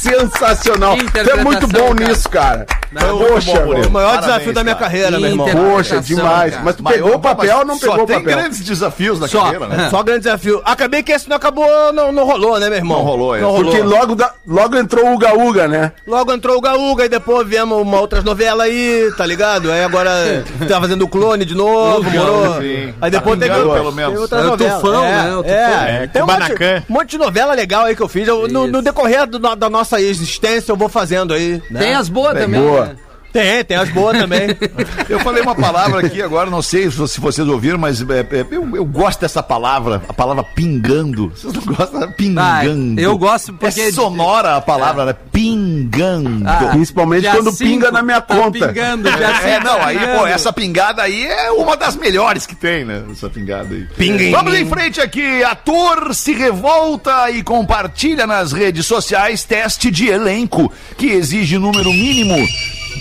[0.04, 0.96] Sensacional.
[0.96, 2.08] Tu é muito bom cara.
[2.08, 2.66] nisso, cara.
[2.92, 4.86] Não, Poxa, bom, o maior Parabéns, desafio da minha cara.
[4.86, 5.48] carreira, meu irmão.
[5.48, 6.52] Poxa, demais.
[6.52, 6.64] cara.
[6.64, 8.36] Mas tu Mas, pegou o papel ou não só pegou o tem papel?
[8.38, 9.42] grandes desafios na Só.
[9.42, 9.88] carreira, né?
[9.90, 10.62] Só grande desafio.
[10.64, 12.98] Acabei que esse não acabou, não, não rolou, né, meu irmão?
[12.98, 13.40] Não rolou, é.
[13.40, 13.64] Não rolou.
[13.72, 15.90] Porque logo, da- logo entrou o Uga, né?
[16.06, 19.72] Logo entrou o Gaúga e depois viemos uma outras novelas aí, tá ligado?
[19.72, 20.10] Aí agora
[20.68, 22.54] tá fazendo o clone de novo, morou.
[22.60, 24.20] Aí Tá depois pingando, teve pelo menos.
[24.20, 24.74] outras É o novelas.
[24.80, 25.42] Tufão, né?
[25.46, 28.28] É, É, tem um monte, um de novela legal aí que eu fiz.
[28.28, 31.62] Eu- no, no decorrer do- da nossa existência eu vou fazendo aí.
[31.70, 31.80] né?
[31.80, 32.61] Tem as boas também.
[32.61, 32.87] boa.
[32.87, 32.96] né?
[33.34, 34.46] Tem, tem as boas também.
[35.10, 38.76] Eu falei uma palavra aqui agora, não sei se vocês ouviram, mas é, é, eu,
[38.76, 41.30] eu gosto dessa palavra, a palavra pingando.
[41.30, 42.12] Vocês não gostam?
[42.12, 43.00] Pingando.
[43.00, 45.16] Ah, eu gosto porque- É sonora a palavra, né?
[45.32, 46.48] Pingando.
[46.48, 48.68] Ah, Principalmente quando cinco, pinga na minha tá conta.
[48.68, 52.54] Pingando, É, cinco não, tá aí, pô, essa pingada aí é uma das melhores que
[52.54, 53.02] tem, né?
[53.10, 53.84] Essa pingada aí.
[53.96, 55.42] Pinga em Vamos em frente aqui.
[55.42, 62.36] Ator se revolta e compartilha nas redes sociais teste de elenco que exige número mínimo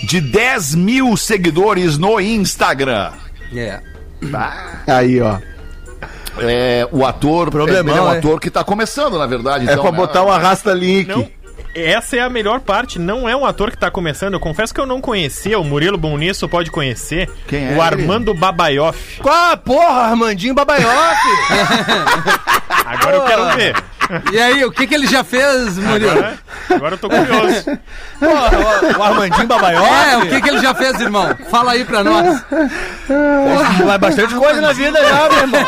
[0.03, 3.11] de 10 mil seguidores no Instagram.
[3.55, 3.79] É.
[4.87, 5.37] Aí, ó.
[6.39, 8.17] É, o ator, Problemão, ele é um hein?
[8.17, 9.67] ator que tá começando, na verdade.
[9.67, 9.97] É então, pra né?
[9.97, 11.07] botar o arrasta-link.
[11.07, 11.29] Não,
[11.75, 12.99] essa é a melhor parte.
[12.99, 14.33] Não é um ator que tá começando.
[14.33, 15.59] Eu confesso que eu não conhecia.
[15.59, 17.29] O Murilo Bonisso pode conhecer.
[17.47, 17.81] Quem é O ele?
[17.81, 19.19] Armando Babaioff.
[19.21, 21.21] Qual a porra, Armandinho Babaioff?
[22.85, 23.75] Agora eu quero ver.
[24.31, 26.11] E aí, o que, que ele já fez, Murilo?
[26.11, 26.39] Agora,
[26.69, 27.63] agora eu tô curioso.
[28.19, 28.51] Porra,
[28.95, 29.87] o, o Armandinho Babaioff?
[30.11, 31.35] É, o que, que ele já fez, irmão?
[31.49, 32.43] Fala aí pra nós.
[33.85, 35.65] Vai bastante coisa na vida já, meu irmão.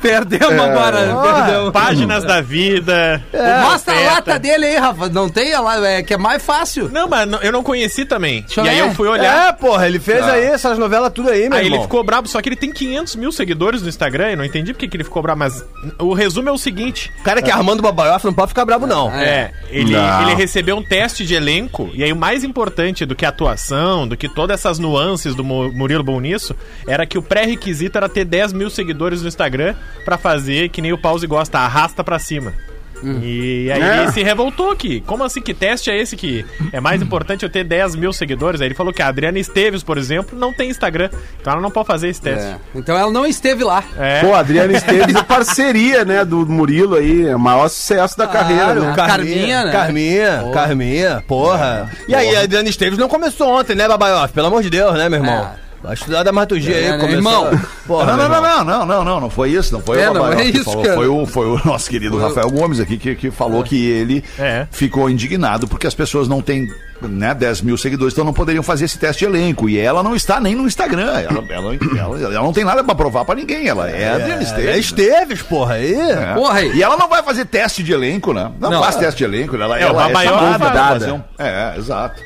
[0.00, 1.72] Perdemos agora, perdemos.
[1.72, 3.22] Páginas da vida.
[3.64, 5.10] Mostra a lata dele aí, Rafa.
[5.10, 6.88] Não tem a lata, é que é mais fácil.
[6.90, 8.40] Não, mas não- eu não conheci também.
[8.42, 8.88] Deixa e aí ver.
[8.88, 9.48] eu fui olhar.
[9.48, 11.82] É, porra, ele fez aí essas novelas tudo aí, meu Aí ele irmão.
[11.82, 14.30] ficou brabo, só que ele tem 500 mil seguidores no Instagram.
[14.30, 15.62] Eu não entendi porque que ele ficou brabo, mas
[15.98, 18.86] o resumo é o seguinte: O cara que é Armando Babaioff não pode ficar brabo,
[18.86, 19.10] não.
[19.12, 20.22] É, ele, Não.
[20.22, 24.06] ele recebeu um teste de elenco, e aí o mais importante do que a atuação,
[24.06, 26.54] do que todas essas nuances do Mu- Murilo Bonisso,
[26.86, 29.74] era que o pré-requisito era ter 10 mil seguidores no Instagram
[30.04, 32.52] pra fazer que nem o Pause gosta, arrasta pra cima.
[33.02, 34.02] E aí É.
[34.02, 37.50] ele se revoltou que, como assim, que teste é esse que é mais importante eu
[37.50, 38.60] ter 10 mil seguidores?
[38.60, 41.08] Aí ele falou que a Adriana Esteves, por exemplo, não tem Instagram,
[41.40, 42.46] então ela não pode fazer esse teste.
[42.46, 42.56] É.
[42.74, 43.82] Então ela não esteve lá.
[43.98, 44.20] É.
[44.20, 48.74] Pô, Adriana Esteves é parceria, né, do Murilo aí, é o maior sucesso da carreira,
[48.74, 48.90] né?
[48.92, 49.72] a Carminha, né?
[49.72, 50.52] Carminha, Porra.
[50.54, 51.90] Carminha, porra.
[52.08, 54.32] E aí, a Adriana Esteves não começou ontem, né, Babaioff?
[54.32, 55.50] Pelo amor de Deus, né, meu irmão?
[55.66, 55.69] É.
[55.82, 57.16] Vai estudar da maturgia É, aí, né, começou.
[57.48, 57.60] irmão?
[57.86, 60.30] Porra, não, não, não, não, não, não, não foi isso, não foi É, o não,
[60.30, 60.94] é isso, falou, cara.
[60.94, 64.66] foi o, foi o nosso querido Rafael Gomes aqui que, que falou que ele É.
[64.70, 66.68] ficou indignado porque as pessoas não têm
[67.00, 69.70] né, 10 mil seguidores, então não poderiam fazer esse teste de elenco.
[69.70, 71.06] E ela não está nem no Instagram.
[71.18, 73.66] Ela, ela, ela- ela não tem nada pra provar pra ninguém.
[73.66, 74.66] Ela é, a Adriana É, Esteves.
[74.68, 74.78] é né?
[74.78, 75.94] Esteves, porra, aí.
[75.94, 76.34] É.
[76.34, 76.72] Porra, aí.
[76.76, 78.52] E ela não vai fazer teste de elenco, né?
[78.60, 78.98] Não, Não, faz é.
[78.98, 80.92] teste de elenco, ela, É, o ela é Babaioff chamada pra faz.
[81.02, 81.22] fazer um...
[81.38, 82.22] É, exato.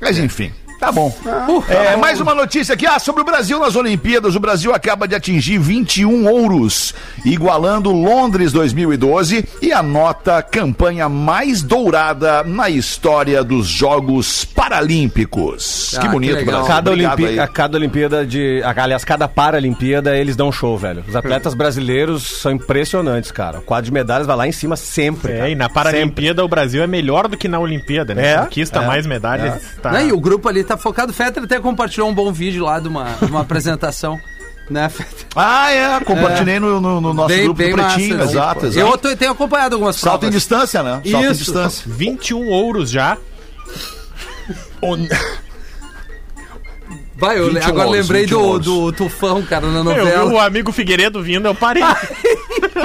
[0.00, 0.52] Mas enfim,
[0.86, 1.14] tá bom.
[1.24, 4.34] Uh, É, mais uma notícia aqui, ah, sobre o Brasil nas Olimpíadas.
[4.36, 6.94] O Brasil acaba de atingir 21 ouros,
[7.24, 15.94] igualando Londres 2012 e anota campanha mais dourada na história dos Jogos Paralímpicos.
[15.96, 16.44] Ah, que bonito, que.
[16.44, 16.66] Brasil.
[16.66, 18.62] Cada, Olimpí- a cada Olimpíada de.
[18.76, 21.04] Aliás, cada Paralimpíada eles dão show, velho.
[21.06, 23.58] Os atletas brasileiros são impressionantes, cara.
[23.58, 25.32] O quadro de medalhas vai lá em cima sempre.
[25.32, 25.48] É, cara.
[25.50, 28.32] e na Paralimpíada o Brasil é melhor do que na Olimpíada, né?
[28.34, 29.60] É, Conquista é, mais medalhas.
[29.82, 29.92] Tá...
[29.92, 31.10] Né, E o grupo ali tá focado.
[31.12, 34.18] O Fetter até compartilhou um bom vídeo lá de uma, de uma apresentação.
[34.70, 35.26] Né, Fetter?
[35.36, 38.24] Ah, é, compartilhei no, no- no nosso grupo do Pretinho, massa, né?
[38.24, 38.78] exato, exato.
[38.92, 41.02] Eu tô- tenho acompanhado algumas Salto em distância, né?
[41.04, 41.44] Salto em Isso.
[41.44, 41.82] distância.
[41.86, 43.18] 21 ouros já.
[47.16, 48.66] Vai, eu 21 agora ouros, lembrei 21 do, ouros.
[48.66, 50.32] do Tufão, cara, na Eu vi novela.
[50.32, 51.82] o amigo Figueiredo vindo, eu parei.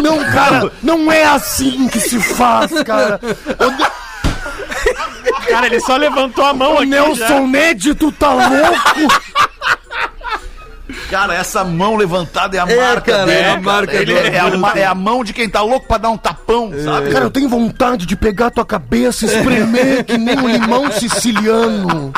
[0.04, 3.20] Não, cara, não é assim que se faz, cara.
[5.50, 6.86] Cara, ele só levantou a mão O aqui.
[6.88, 9.14] Nelson Ned, tu tá louco?
[11.10, 13.38] Cara, essa mão levantada é a É, marca cara, dele.
[13.40, 13.62] é a cara.
[13.62, 14.36] marca Ele dele.
[14.36, 17.12] é, é a mão de quem tá louco pra dar um tapão, sabe?
[17.12, 22.12] Cara, eu tenho vontade de pegar tua cabeça, espremer que nem um limão siciliano.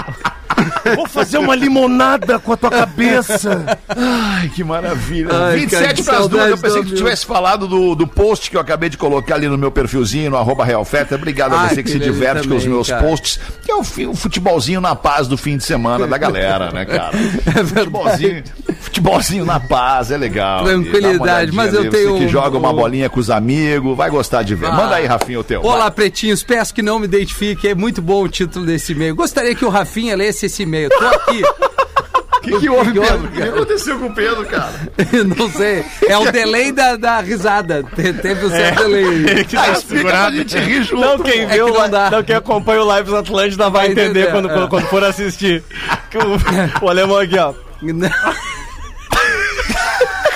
[0.95, 3.65] Vou fazer uma limonada com a tua cabeça.
[3.89, 5.29] Ai, que maravilha.
[5.31, 6.49] Ai, 27 cara, que para as duas.
[6.49, 9.47] Eu pensei que tu tivesse falado do, do post que eu acabei de colocar ali
[9.47, 11.15] no meu perfilzinho, no arroba Realfeta.
[11.15, 13.03] Obrigado a Ai, você que se diverte com os também, meus cara.
[13.03, 16.85] posts, que é o, o futebolzinho na paz do fim de semana da galera, né,
[16.85, 17.11] cara?
[17.61, 18.43] É futebolzinho,
[18.79, 20.63] futebolzinho na paz, é legal.
[20.63, 23.95] Tranquilidade, mas eu ali, tenho Você que um- joga uma um- bolinha com os amigos,
[23.95, 24.67] vai gostar de ver.
[24.67, 24.71] Ah.
[24.71, 25.61] Manda aí, Rafinha, o teu.
[25.63, 29.15] Olá, pretinhos, peço que não me identifique, é muito bom o título desse e-mail.
[29.15, 30.89] Gostaria que o Rafinha lesse esse e-mail.
[30.89, 31.41] Tô aqui.
[31.43, 33.25] O que, que houve, Pedro?
[33.25, 34.73] O que aconteceu com o Pedro, cara?
[35.37, 35.85] não sei.
[36.07, 37.83] É o delay da, da risada.
[37.95, 38.57] Te- Teve um É.
[38.57, 39.45] certo delay.
[39.45, 40.35] que Ah, tá segurado.
[40.35, 41.01] gente rir junto.
[41.01, 42.09] Não, quem É vê que o não dá.
[42.11, 44.53] não, quem acompanha o Lives Atlântida vai, Vai entender, entender, quando, é.
[44.53, 45.63] quando, quando for assistir.
[46.09, 47.53] Que o, o alemão aqui, ó.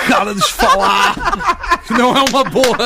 [0.08, 1.14] Cara, deixa eu falar.
[1.90, 2.76] Não é uma boa.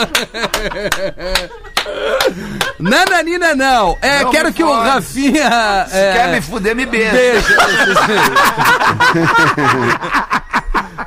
[2.81, 3.99] Nananina, não.
[4.01, 4.73] É, Não quero que o.
[4.73, 5.87] Rafinha.
[5.89, 7.13] Se é, quer me fuder, me beija.
[7.13, 7.47] Beijo.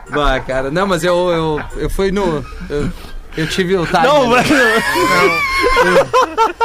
[0.10, 0.70] Vai, cara.
[0.70, 2.46] Não, mas eu, eu, eu fui no.
[2.70, 2.92] Eu,
[3.38, 4.04] eu tive o time.
[4.04, 4.50] Não, ali.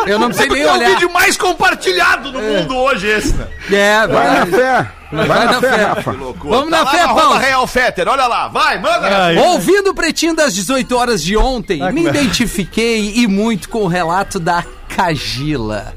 [0.06, 0.90] eu não sei nem É o olhar.
[0.90, 3.46] vídeo mais compartilhado do mundo hoje, esse, né?
[3.70, 4.60] É, Vai na vai.
[4.60, 4.92] fé.
[5.10, 6.12] Vai, na, fé, Rafa.
[6.12, 7.38] Vamos na Tá lá fé, Paulo.
[7.38, 9.24] Real Fetter, olha lá, vai, manda.
[9.24, 13.86] Ai, Ouvindo o Pretinho das 18 horas de ontem, me identifiquei e muito com o
[13.86, 14.62] relato da
[14.94, 15.94] Cagila.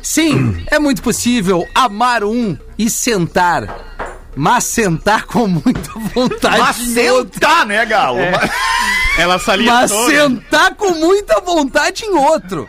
[0.00, 3.97] Sim, é muito possível amar um e sentar,
[4.38, 7.34] mas sentar com muita vontade Mas em outro.
[7.34, 8.20] sentar, né, Galo?
[9.18, 10.08] Ela Mas salientou.
[10.08, 10.14] né?
[10.14, 12.68] sentar com muita vontade em outro.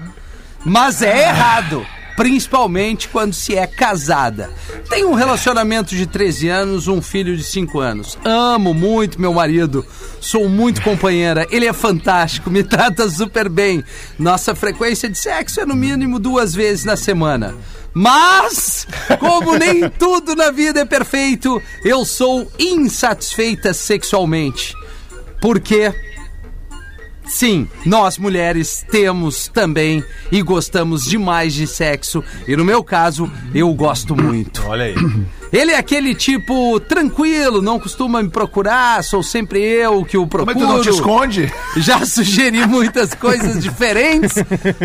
[0.65, 1.85] Mas é errado.
[2.17, 4.49] Principalmente quando se é casada.
[4.89, 8.17] Tenho um relacionamento de 13 anos, um filho de 5 anos.
[8.25, 9.85] Amo muito meu marido.
[10.19, 11.47] Sou muito companheira.
[11.51, 13.83] Ele é fantástico, me trata super bem.
[14.17, 17.55] Nossa frequência de sexo é no mínimo duas vezes na semana.
[17.93, 18.87] Mas,
[19.19, 24.73] como nem tudo na vida é perfeito, eu sou insatisfeita sexualmente.
[25.41, 25.93] Por quê?
[27.29, 32.23] Sim, nós mulheres temos também e gostamos demais de sexo.
[32.47, 34.63] E no meu caso, eu gosto muito.
[34.67, 34.95] Olha aí.
[35.51, 40.27] Ele é aquele tipo tranquilo, não costuma me procurar, sou sempre eu que o é
[40.27, 40.55] procuro.
[40.55, 41.51] que tu não te esconde?
[41.77, 44.33] Já sugeri muitas coisas diferentes,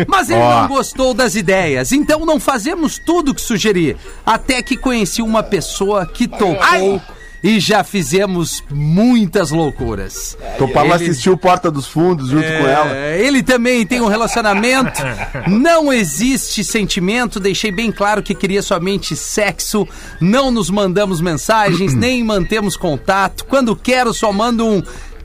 [0.07, 0.61] mas ele Ó.
[0.61, 1.91] não gostou das ideias.
[1.91, 3.95] Então não fazemos tudo que sugeri.
[4.25, 6.99] Até que conheci uma pessoa que topou
[7.45, 10.35] e já fizemos muitas loucuras.
[10.57, 12.91] Topava Ele- assistir o Porta dos Fundos junto com ela.
[12.95, 14.99] É, ele também tem um relacionamento.
[15.47, 17.39] Não existe sentimento.
[17.39, 19.87] Deixei bem claro que queria somente sexo.
[20.19, 23.45] Não nos mandamos mensagens, nem mantemos contato.
[23.45, 24.81] Quando quero, só mando um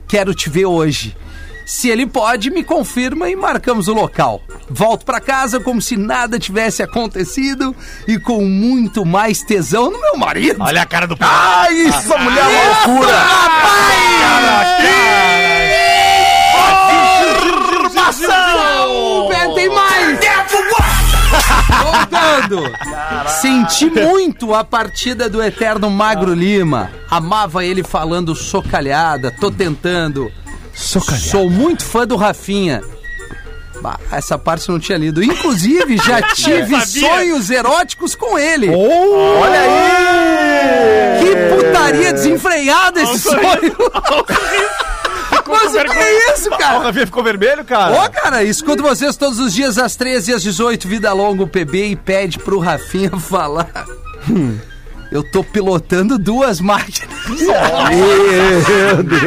[0.07, 1.15] quero te ver hoje.
[1.71, 4.41] Se ele pode, me confirma e marcamos o local.
[4.69, 7.73] Volto pra casa como se nada tivesse acontecido
[8.05, 10.61] e com muito mais tesão no meu marido.
[10.61, 13.13] Olha a cara do Ai, isso, mulher Isso, loucura!
[17.85, 19.29] Informação!
[19.29, 20.19] Pé, Tem mais!
[21.81, 22.63] Voltando!
[23.39, 26.91] Senti muito a partida do eterno Magro Lima.
[27.09, 30.29] Amava ele falando socalhada, tô tentando.
[30.73, 32.81] Sou muito fã do Rafinha.
[33.81, 35.23] Bah, essa parte eu não tinha lido.
[35.23, 38.69] Inclusive, já tive sonhos eróticos com ele.
[38.69, 41.19] Olha aí!
[41.19, 43.41] Que putaria desenfreada esse sonho!
[45.47, 46.79] Mas o que é isso, O cara?
[46.79, 48.05] Rafinha ficou vermelho, cara?
[48.05, 51.47] Ô, cara, escuto vocês todos os dias às 13 e às 18, Vida Longa, o
[51.47, 53.69] PB, e pede pro Rafinha falar.
[54.29, 54.57] Hum,
[55.11, 57.09] eu tô pilotando duas máquinas.
[57.29, 59.21] Meu Deus!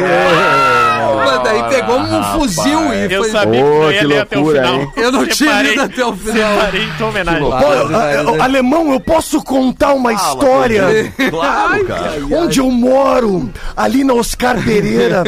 [1.25, 3.31] Mas daí pegou um fuzil e Eu foi...
[3.31, 4.81] sabia Ô, que não ia que ler até o loucura, final.
[4.81, 4.91] hein?
[4.97, 6.55] Eu não tinha lido até o final.
[6.59, 7.39] Separei em tua homenagem.
[7.41, 7.97] Pô, loucura.
[7.97, 10.83] a- a- alemão, eu posso contar uma história
[11.29, 12.13] Claro, cara.
[12.31, 15.23] onde eu moro, ali na Oscar Pereira,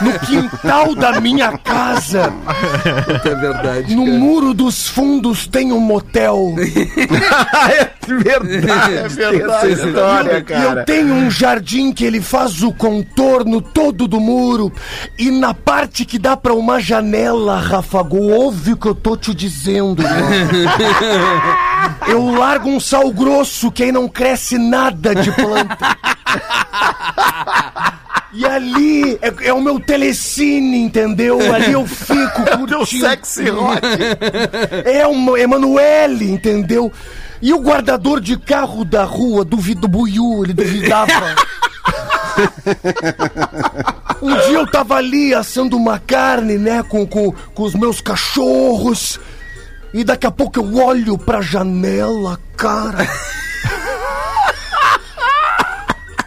[0.00, 2.32] no quintal da minha casa,
[3.24, 3.94] É verdade.
[3.94, 6.54] no muro dos fundos tem um motel.
[7.70, 10.84] é verdade, é verdade essa história, eu cara.
[10.84, 14.72] tenho um jardim que ele faz o contorno todo do muro.
[15.18, 19.34] E na parte que dá pra uma janela, Rafago, ouve o que eu tô te
[19.34, 20.02] dizendo.
[22.06, 25.96] Eu largo um sal grosso que aí não cresce nada de planta.
[28.32, 31.52] E ali é, é o meu telecine, entendeu?
[31.52, 32.86] Ali eu fico curtindo.
[32.86, 33.80] Sexy rock.
[34.84, 36.92] É o Emanuele, entendeu?
[37.42, 41.10] E o guardador de carro da rua duvido Buiu, ele duvidava.
[44.20, 49.18] um dia eu tava ali assando uma carne, né, com, com, com os meus cachorros.
[49.92, 53.08] E daqui a pouco eu olho pra janela, cara.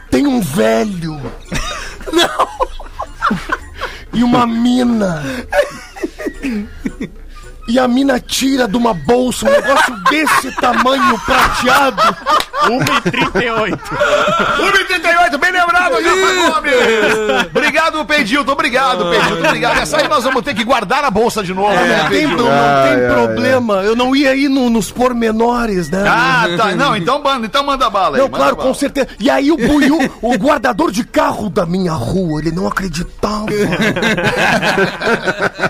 [0.10, 1.22] Tem um velho.
[2.12, 2.48] Não!
[4.14, 5.24] E uma mina.
[7.68, 12.02] E a mina tira de uma bolsa um negócio desse tamanho prateado.
[12.64, 13.80] 1h38.
[13.80, 17.50] 1h38, bem lembrado, Rafa.
[17.54, 18.52] Obrigado, Pedilton.
[18.52, 19.46] Obrigado, Pedilton.
[19.48, 19.80] Obrigado.
[19.80, 22.44] Essa aí nós vamos ter que guardar na bolsa de novo, né, Não tem, Pedilton?
[22.44, 26.04] não tem ai, problema, eu não ia ir no- nos pormenores, né?
[26.08, 26.72] Ah, tá.
[26.76, 28.22] Não, então manda, então manda bala aí.
[28.22, 28.68] Não, manda claro, bala.
[28.70, 29.08] com certeza.
[29.20, 33.48] E aí o Buiu, o guardador de carro da minha rua, ele não acreditava.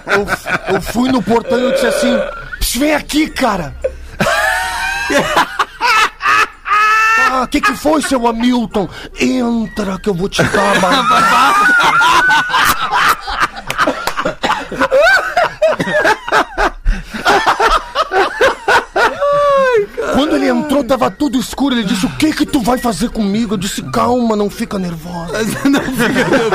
[0.08, 0.28] eu,
[0.74, 2.18] eu fui no portão e eu disse assim:
[2.60, 3.76] "Psh, vem aqui, cara.
[7.32, 8.88] Ah, o que, que foi, seu Hamilton?
[9.20, 10.90] Entra que eu vou te dar uma
[20.14, 21.76] Quando ele entrou, tava tudo escuro.
[21.76, 23.56] Ele disse: O que que tu vai fazer comigo?
[23.56, 25.34] Eu disse: Calma, não fica nervosa.
[25.66, 26.52] Não fica nervoso.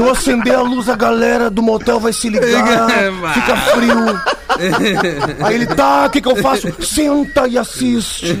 [0.00, 2.88] Se eu acender a luz, a galera do motel vai se ligar.
[3.34, 4.20] Fica frio.
[5.44, 6.72] Aí ele: Tá, o que que eu faço?
[6.82, 8.38] Senta e assiste.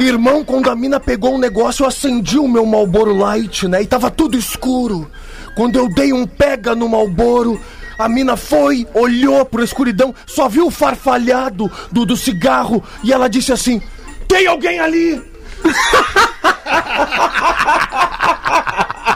[0.00, 3.82] Irmão, quando a mina pegou um negócio, eu acendi o meu Malboro Light, né?
[3.82, 5.08] E tava tudo escuro.
[5.54, 7.60] Quando eu dei um pega no Malboro,
[7.98, 13.28] a mina foi, olhou pra escuridão, só viu o farfalhado do, do cigarro e ela
[13.28, 13.80] disse assim:
[14.26, 15.22] Tem alguém ali?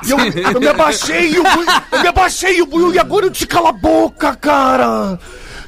[0.07, 3.27] E eu, eu me abaixei e o Buiu, eu me abaixei o Buiu, e agora
[3.27, 5.19] eu te cala a boca, cara.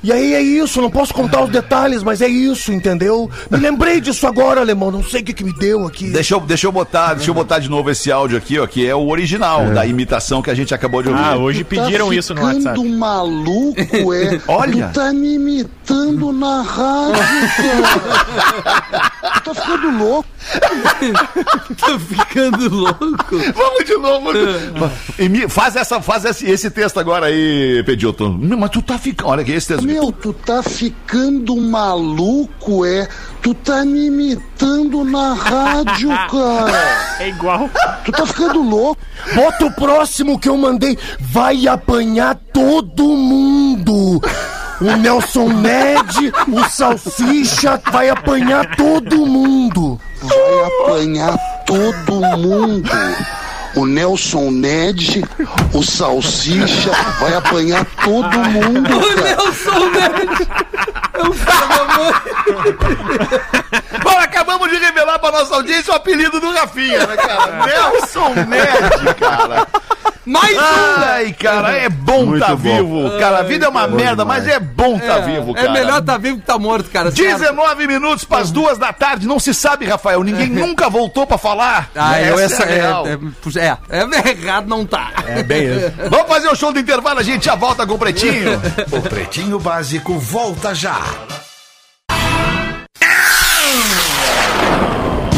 [0.07, 3.29] E aí é isso, não posso contar os detalhes, mas é isso, entendeu?
[3.51, 6.11] Me lembrei disso agora, alemão, não sei o que, que me deu aqui.
[6.11, 8.87] Deixa eu, deixa, eu botar, deixa eu botar de novo esse áudio aqui, ó, que
[8.87, 11.21] é o original da imitação que a gente acabou de ouvir.
[11.25, 12.81] Ah, hoje pediram isso no WhatsApp.
[12.85, 14.41] Maluco, é?
[14.47, 14.89] Olha.
[14.89, 17.23] Tu tá me imitando na rádio,
[17.57, 19.13] cara.
[19.67, 20.29] Tá ficando louco.
[21.79, 23.37] Tô ficando louco.
[23.55, 24.31] Vamos de novo.
[25.19, 28.37] Emi- Faz, essa, faz esse, esse texto agora aí, Pedilton.
[28.41, 29.31] Não, Mas tu tá ficando.
[29.31, 29.85] Olha aqui esse texto.
[29.85, 33.09] Meu, tu tá ficando maluco, é?
[33.43, 37.17] Tu tá me imitando na rádio, cara.
[37.21, 37.69] É igual.
[38.05, 39.01] Tu tá ficando louco.
[39.35, 40.97] Bota o próximo que eu mandei.
[41.21, 44.21] Vai apanhar todo mundo.
[44.81, 49.99] O Nelson Ned, o Salsicha, vai apanhar todo mundo.
[50.23, 52.91] Vai apanhar todo mundo.
[53.75, 55.25] O Nelson Ned,
[55.73, 59.23] o Salsicha, vai apanhar todo mundo, cara.
[59.23, 60.49] Nelson Ned.
[61.15, 61.35] Eu
[64.03, 64.79] Bom, acabamos de
[65.31, 67.67] pra nossa audiência o apelido do Rafinha, né, cara?
[67.67, 69.67] Nelson Ned, cara.
[70.25, 70.61] Mais um!
[70.61, 72.57] Ai, cara, é bom Muito tá bom.
[72.57, 73.19] vivo.
[73.21, 75.69] Cara, a vida é uma merda, mas é bom tá vivo, cara.
[75.69, 77.13] É melhor tá vivo que tá morto, cara.
[77.13, 77.39] certo?
[77.39, 80.25] 19 minutos para as duas da tarde, não se sabe, Rafael.
[80.25, 81.91] Ninguém nunca voltou pra falar.
[81.95, 83.07] Ah, eu essa é, a real.
[83.07, 85.13] é, é, é, é errado não tá.
[85.29, 85.93] É bem isso.
[86.11, 88.61] Vamos fazer o show do intervalo, a gente já volta com o Pretinho.
[88.91, 91.01] O Pretinho Básico volta já.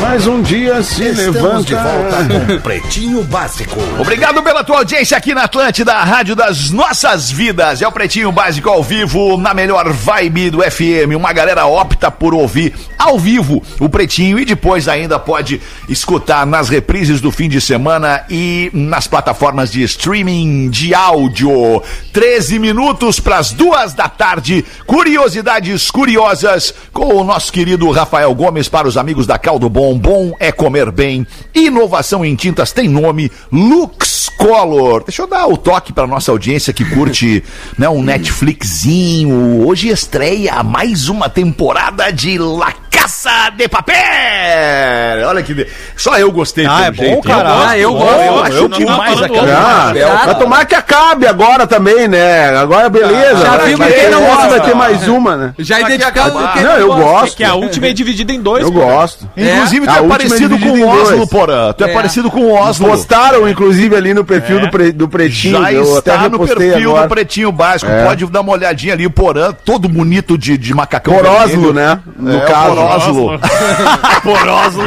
[0.09, 1.65] Mais um dia se Estamos levanta.
[1.65, 3.77] de volta com Pretinho Básico.
[4.00, 7.83] Obrigado pela tua audiência aqui na Atlântida, a rádio das nossas vidas.
[7.83, 11.15] É o Pretinho Básico ao vivo, na melhor vibe do FM.
[11.15, 16.71] Uma galera opta por ouvir ao vivo o Pretinho e depois ainda pode escutar nas
[16.71, 21.83] reprises do fim de semana e nas plataformas de streaming de áudio.
[22.15, 24.65] 13 minutos para as duas da tarde.
[24.87, 29.98] Curiosidades curiosas com o nosso querido Rafael Gomes para os amigos da Caldo Bom.
[29.99, 31.27] Bom é comer bem.
[31.53, 35.03] Inovação em tintas tem nome Lux Color.
[35.05, 37.42] Deixa eu dar o toque para nossa audiência que curte
[37.77, 39.67] né, um Netflixinho.
[39.67, 45.29] Hoje estreia mais uma temporada de La Caça de Papel.
[45.29, 45.67] Olha que
[45.97, 46.67] só eu gostei.
[46.67, 47.69] Ah, é bom, cara.
[47.69, 48.21] Ah, eu Eu, gosto.
[48.21, 50.27] eu acho Eu não demais tava a falando Caça Ah, de Papel.
[50.27, 52.57] vai tomar que acabe agora também, né?
[52.57, 53.41] Agora beleza.
[53.45, 54.49] Já vimos quem ter não gosta.
[54.49, 55.55] vai ter mais uma, né?
[55.59, 57.37] Já que identificamos quem Não, eu gosto.
[57.37, 58.63] Que a última é dividida em dois.
[58.65, 59.29] Eu gosto.
[59.37, 61.27] Inclusive, tu A é parecido é com o Oslo.
[61.29, 61.73] Porã.
[61.73, 61.95] Tu é, É.
[61.95, 62.89] parecido com o Oslo.
[62.89, 65.61] Postaram, inclusive, ali no perfil do, pre- do Pretinho.
[65.63, 67.07] Já eu até está no perfil agora.
[67.07, 67.91] do Pretinho Básico.
[67.91, 68.05] É.
[68.05, 71.15] Pode dar uma olhadinha ali, o Porã, todo bonito de, de macacão.
[71.15, 71.27] Por.
[71.27, 71.99] Oslo, né?
[72.19, 72.77] No é, caso.
[72.79, 73.40] Por Oslo.
[74.22, 74.85] por Oslo.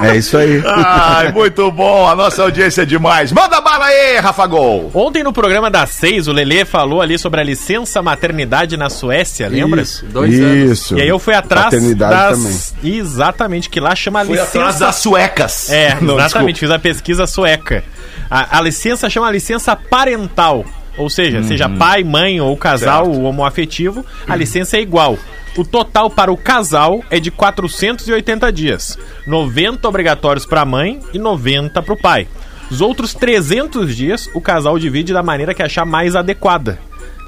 [0.00, 0.62] É isso aí.
[0.64, 2.08] Ai, muito bom.
[2.08, 3.32] A nossa audiência é demais.
[3.32, 4.90] Manda bala aí, Rafa Gol.
[4.94, 9.48] Ontem no programa das seis, o Lelê falou ali sobre a licença maternidade na Suécia,
[9.48, 9.82] lembra?
[9.82, 10.70] Isso, dois anos.
[10.72, 10.96] Isso.
[10.96, 12.74] E aí eu fui atrás Paternidade das...
[12.82, 14.58] Exatamente, que lá chama Fui licença...
[14.58, 15.70] atrás das suecas.
[15.70, 17.82] É, Não, exatamente, fiz a pesquisa sueca.
[18.30, 20.64] A, a licença chama licença parental.
[20.96, 25.16] Ou seja, seja pai, mãe ou casal homoafetivo, a licença é igual.
[25.58, 28.96] O total para o casal é de 480 dias.
[29.26, 32.28] 90 obrigatórios para a mãe e 90 para o pai.
[32.70, 36.78] Os outros 300 dias o casal divide da maneira que achar mais adequada.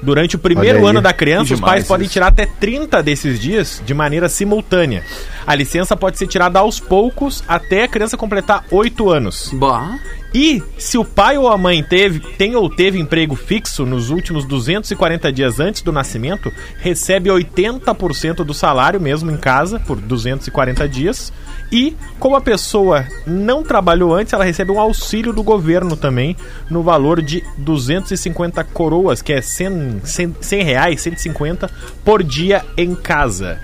[0.01, 3.93] Durante o primeiro ano da criança, os pais podem tirar até 30 desses dias de
[3.93, 5.03] maneira simultânea.
[5.45, 9.51] A licença pode ser tirada aos poucos até a criança completar 8 anos.
[9.53, 9.99] Bah.
[10.33, 14.45] E se o pai ou a mãe teve, tem ou teve emprego fixo nos últimos
[14.45, 21.33] 240 dias antes do nascimento, recebe 80% do salário mesmo em casa por 240 dias.
[21.69, 26.35] E como a pessoa não trabalhou antes, ela recebe um auxílio do governo também
[26.69, 31.69] no valor de 250 coroas, que é 100, 100, 100 reais, 150
[32.05, 33.59] por dia em casa.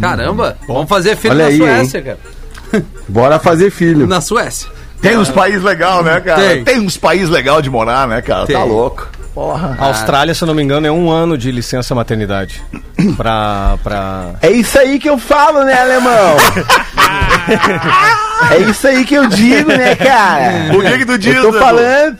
[0.00, 2.18] Caramba, vamos fazer filho Olha na aí, Suécia, cara.
[3.08, 4.06] Bora fazer filho.
[4.06, 4.68] Na Suécia.
[5.00, 6.40] Tem uns países legais, né, cara?
[6.40, 6.64] Tem.
[6.64, 8.40] Tem, uns países legais de morar, né, cara?
[8.40, 8.68] Tá Tem.
[8.68, 9.08] louco.
[9.34, 9.76] Porra.
[9.78, 12.62] A Austrália, se eu não me engano, é um ano de licença maternidade.
[13.16, 13.76] Pra.
[13.84, 14.30] pra...
[14.40, 16.36] É isso aí que eu falo, né, alemão?
[18.50, 20.74] é isso aí que eu digo, né, cara?
[20.74, 22.18] O que que tu diz, Eu tô falando.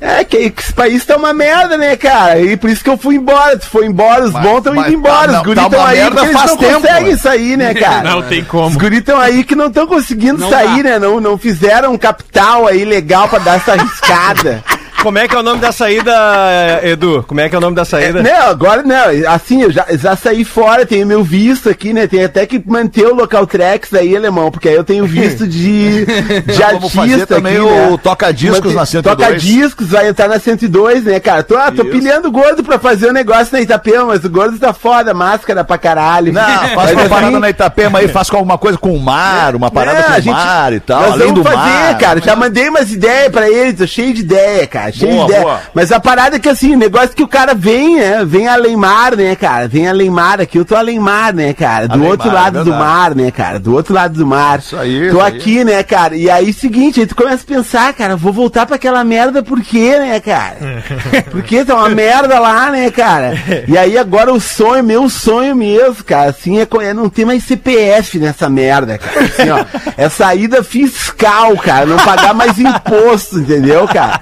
[0.00, 2.38] É que, que esse país tá uma merda, né, cara?
[2.38, 3.56] E por isso que eu fui embora.
[3.58, 5.26] Tu foi embora, os Mas- bons estão indo embora.
[5.26, 7.16] tá- não, os guris tá estão uma aí porque eles não tempo, conseguem né?
[7.18, 8.10] sair, né, cara?
[8.10, 8.66] Não tem como.
[8.68, 10.90] Os guris estão aí que não estão conseguindo Não sair, dá.
[10.90, 10.98] né?
[10.98, 14.62] Não, não fizeram um capital aí legal pra dar essa arriscada.
[15.06, 17.24] Como é que é o nome da saída, Edu?
[17.28, 18.24] Como é que é o nome da saída?
[18.24, 19.04] Não, agora não.
[19.32, 22.08] Assim, eu já, já saí fora, tenho meu visto aqui, né?
[22.08, 26.04] Tem até que manter o local tracks aí, alemão, porque aí eu tenho visto de,
[26.06, 27.98] de Vamos fazer artista também aqui, o né?
[28.02, 29.16] toca-discos na 102.
[29.16, 31.44] Toca-discos, vai entrar na 102, né, cara?
[31.44, 34.58] Tô, ah, tô pilhando o gordo pra fazer o negócio na Itapema, mas o gordo
[34.58, 36.32] tá foda, máscara pra caralho.
[36.32, 39.54] Não, faz uma assim, parada na Itapema aí, faz com alguma coisa com o mar,
[39.54, 41.56] uma parada é, com a o gente- mar e tal, Nós além vamos do fazer,
[41.92, 41.98] mar.
[41.98, 42.20] cara.
[42.20, 44.95] Já mandei umas ideias pra ele, tô cheio de ideia, cara.
[44.96, 45.42] Cheio Boa, de ideia.
[45.44, 45.60] boa.
[45.74, 48.24] Mas a parada é que assim, o negócio é que o cara vem, né?
[48.24, 49.68] Vem além mar, né, cara?
[49.68, 50.58] Vem além mar aqui.
[50.58, 51.86] Eu tô além mar, né, cara?
[51.88, 52.84] Do outro é lado do verdade.
[52.84, 53.58] mar, né, cara?
[53.58, 54.58] Do outro lado do mar.
[54.58, 55.36] Isso aí, Tô isso aí.
[55.36, 56.16] aqui, né, cara?
[56.16, 59.60] E aí, seguinte, aí tu começa a pensar, cara, vou voltar pra aquela merda por
[59.60, 60.56] quê, né, cara?
[61.30, 63.34] Porque tá uma merda lá, né, cara?
[63.68, 67.44] E aí agora o sonho, meu sonho mesmo, cara, assim, é, é não ter mais
[67.44, 69.26] CPF nessa merda, cara.
[69.26, 69.64] Assim, ó,
[69.96, 74.20] é saída fiscal, cara, não pagar mais imposto, entendeu, cara?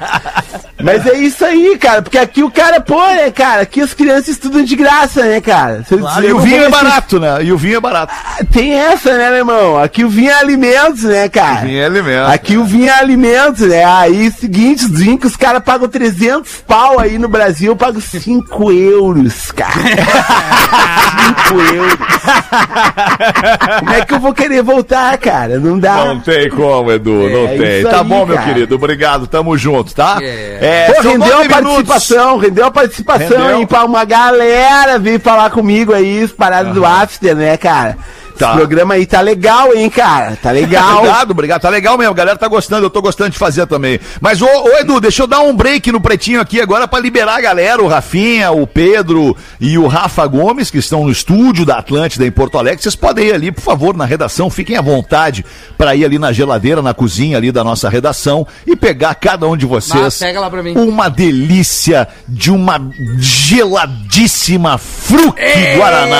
[0.82, 4.28] Mas é isso aí, cara, porque aqui o cara, pô, né, cara, aqui as crianças
[4.28, 5.84] estudam de graça, né, cara?
[5.90, 7.38] Eu dizer, E o vinho é nesse- barato, né?
[7.44, 8.12] E o vinho é barato.
[8.52, 9.78] Tem essa, né, meu irmão?
[9.78, 11.60] Aqui o vinho é alimentos, né, cara?
[11.60, 12.26] Vinho é alimento.
[12.30, 13.84] Aqui o vinho é alimentos, né?
[13.84, 18.00] Aí, seguinte, os vinhos que os caras pagam 300 pau aí no Brasil, eu pago
[18.00, 19.72] 5 euros, cara.
[21.48, 21.98] 5 euros.
[23.78, 25.58] Como é que eu vou querer voltar, cara?
[25.58, 26.04] Não dá.
[26.04, 27.82] Não tem como, Edu, É não tem.
[27.84, 28.48] Tá aí, bom, meu cara.
[28.48, 28.74] querido.
[28.74, 30.18] Obrigado, tamo junto, tá?
[30.22, 30.43] É.
[30.86, 33.66] Pô, são rendeu a participação, rendeu a participação, Rendeu.
[33.66, 37.96] Pra uma galera vir falar comigo aí, as paradas do After, né, cara?
[38.38, 38.48] Tá.
[38.48, 40.36] Esse programa aí tá legal, hein, cara?
[40.42, 40.98] Tá legal.
[41.04, 41.60] Obrigado, obrigado.
[41.62, 42.12] Tá legal mesmo.
[42.12, 42.86] A galera tá gostando.
[42.86, 44.00] Eu tô gostando de fazer também.
[44.20, 47.36] Mas, ô, ô, Edu, deixa eu dar um break no pretinho aqui agora pra liberar
[47.36, 47.82] a galera.
[47.82, 52.30] O Rafinha, o Pedro e o Rafa Gomes, que estão no estúdio da Atlântida em
[52.30, 52.82] Porto Alegre.
[52.82, 54.50] Vocês podem ir ali, por favor, na redação.
[54.50, 55.44] Fiquem à vontade
[55.78, 59.56] pra ir ali na geladeira, na cozinha ali da nossa redação e pegar cada um
[59.56, 60.22] de vocês.
[60.22, 60.74] Ah, pega lá pra mim.
[60.76, 62.80] Uma delícia de uma
[63.18, 65.38] geladíssima Fruc
[65.76, 66.16] Guaraná.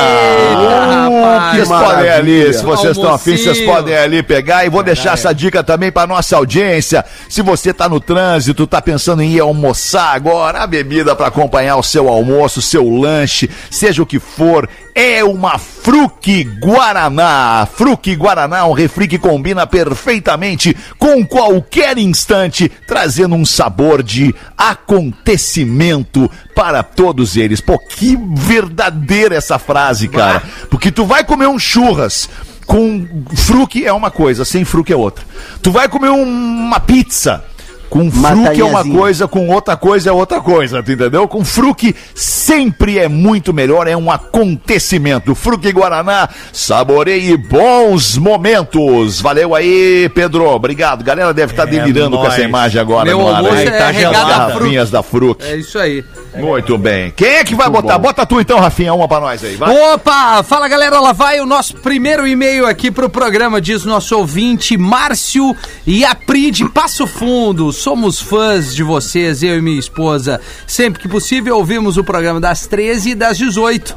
[1.04, 1.54] rapaz.
[1.56, 1.68] Vocês
[2.05, 5.62] podem ali, se vocês estão afim, vocês podem ali pegar e vou deixar essa dica
[5.62, 7.05] também para nossa audiência.
[7.28, 11.76] Se você tá no trânsito, tá pensando em ir almoçar agora, a bebida para acompanhar
[11.76, 17.66] o seu almoço, seu lanche, seja o que for, é uma Fruc Guaraná.
[17.72, 26.30] Fruc Guaraná, um refri que combina perfeitamente com qualquer instante, trazendo um sabor de acontecimento
[26.55, 27.61] para todos eles.
[27.61, 30.42] Pô, que verdadeira essa frase, cara.
[30.70, 32.28] Porque tu vai comer um churras
[32.66, 35.24] com fruque é uma coisa, sem fruque é outra.
[35.61, 36.22] Tu vai comer um-
[36.66, 37.45] uma pizza
[37.95, 41.28] com fruque é uma coisa, com outra coisa é outra coisa, tu entendeu?
[41.28, 45.32] Com fruque sempre é muito melhor, é um acontecimento.
[45.32, 49.20] Fruque Guaraná, saboreie bons momentos.
[49.20, 50.45] Valeu aí, Pedro.
[50.49, 51.05] Obrigado.
[51.05, 53.68] Galera deve estar delirando com essa imagem agora Meu no ar, almoço hein?
[53.68, 54.32] é Tá regado gelado.
[54.32, 54.55] a fruta.
[54.55, 55.45] Garrafinhas da Fruc.
[55.45, 56.05] É isso aí.
[56.36, 57.12] Muito bem.
[57.14, 57.97] Quem é que vai botar?
[57.97, 59.55] Bota tu então, Rafinha, uma pra nós aí.
[59.55, 59.92] Vai.
[59.95, 60.42] Opa!
[60.42, 65.55] Fala galera, lá vai o nosso primeiro e-mail aqui pro programa, diz nosso ouvinte Márcio
[65.86, 67.72] e Apri de Passo Fundo.
[67.85, 70.41] Somos fãs de vocês, eu e minha esposa.
[70.66, 73.95] Sempre que possível ouvimos o programa das 13 e das 18.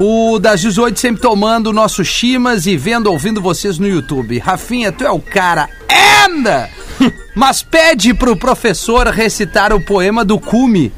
[0.00, 4.40] O das 18 sempre tomando o nosso chimas e vendo, ouvindo vocês no YouTube.
[4.40, 5.68] Rafinha, tu é o cara.
[6.26, 6.68] Anda!
[7.32, 10.92] Mas pede pro professor recitar o poema do Cume.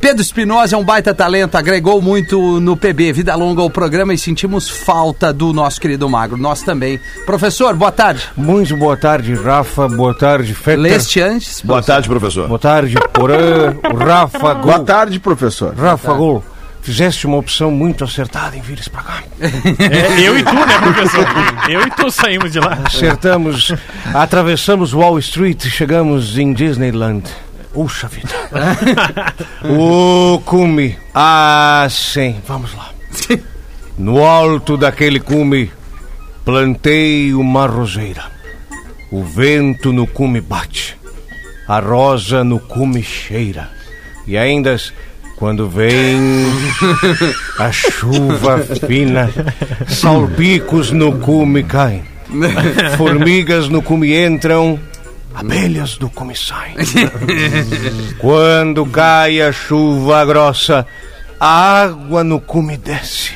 [0.00, 4.18] Pedro Espinosa é um baita talento, agregou muito no PB, vida longa ao programa e
[4.18, 6.36] sentimos falta do nosso querido Magro.
[6.36, 7.00] Nós também.
[7.26, 8.22] Professor, boa tarde.
[8.36, 9.88] Muito boa tarde, Rafa.
[9.88, 10.78] Boa tarde, Fetter.
[10.78, 11.62] Leste antes?
[11.62, 12.46] Boa tarde, professor.
[12.46, 13.74] Boa tarde, Porã.
[13.98, 14.62] Rafa Gol.
[14.62, 15.74] Boa tarde, professor.
[15.74, 16.44] Rafa Gol.
[16.80, 19.22] Fizeste uma opção muito acertada em vires pra cá.
[19.40, 21.26] É, eu e tu, né, professor?
[21.68, 22.78] Eu e tu saímos de lá.
[22.84, 23.72] Acertamos,
[24.14, 27.24] atravessamos Wall Street e chegamos em Disneyland.
[27.72, 28.34] Puxa vida.
[29.64, 30.96] o cume.
[31.14, 32.40] Ah, sim.
[32.46, 32.90] Vamos lá.
[33.98, 35.70] No alto daquele cume,
[36.44, 38.24] plantei uma roseira.
[39.10, 40.96] O vento no cume bate.
[41.66, 43.70] A rosa no cume cheira.
[44.26, 44.76] E ainda,
[45.36, 46.46] quando vem
[47.58, 49.30] a chuva fina,
[49.86, 52.04] salpicos no cume caem.
[52.96, 54.78] Formigas no cume entram,
[55.38, 56.74] abelhas do cume saem.
[58.18, 60.86] Quando cai a chuva grossa,
[61.38, 63.32] a água no cume desce.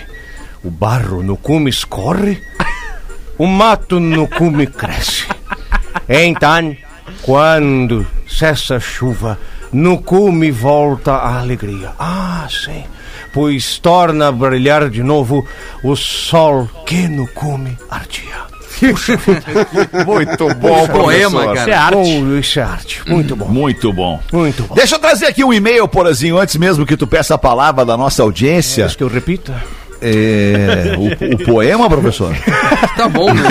[0.64, 2.40] O barro no cume escorre,
[3.38, 5.26] o mato no cume cresce.
[6.09, 6.76] Então,
[7.22, 9.38] quando cessa a chuva,
[9.72, 11.92] no cume volta a alegria.
[11.98, 12.84] Ah, sim,
[13.32, 15.46] pois torna a brilhar de novo
[15.82, 18.51] o sol que no cume ardia.
[20.06, 21.54] Muito bom, Poema, professor.
[21.54, 21.70] cara.
[21.70, 21.94] É arte.
[21.94, 23.02] Bom, isso é arte.
[23.06, 23.48] Muito bom.
[23.48, 24.20] Muito bom.
[24.32, 24.74] Muito bom.
[24.74, 27.96] Deixa eu trazer aqui um e-mail, Porazinho, antes mesmo que tu peça a palavra da
[27.96, 28.86] nossa audiência.
[28.88, 29.54] Quer que eu repita?
[30.04, 32.34] É, o, o poema, professor?
[32.96, 33.42] Tá bom, né?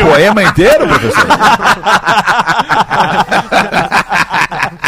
[0.00, 1.26] O poema inteiro, professor?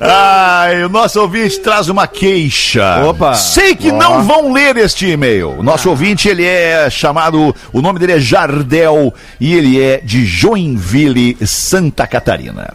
[0.00, 3.04] Ai, o nosso ouvinte traz uma queixa.
[3.04, 3.34] Opa.
[3.34, 5.58] Sei que não vão ler este e-mail.
[5.58, 10.24] O nosso ouvinte, ele é chamado, o nome dele é Jardel e ele é de
[10.24, 12.74] Joinville, Santa Catarina.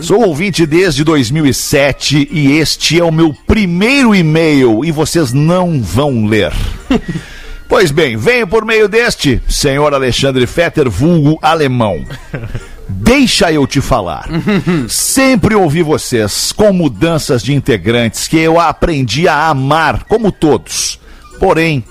[0.00, 6.26] Sou ouvinte desde 2007 e este é o meu primeiro e-mail e vocês não vão
[6.26, 6.52] ler.
[7.68, 12.04] Pois bem, venho por meio deste, senhor Alexandre Fetter, vulgo alemão.
[12.88, 14.28] Deixa eu te falar.
[14.88, 21.00] Sempre ouvi vocês com mudanças de integrantes que eu aprendi a amar, como todos.
[21.38, 21.84] Porém,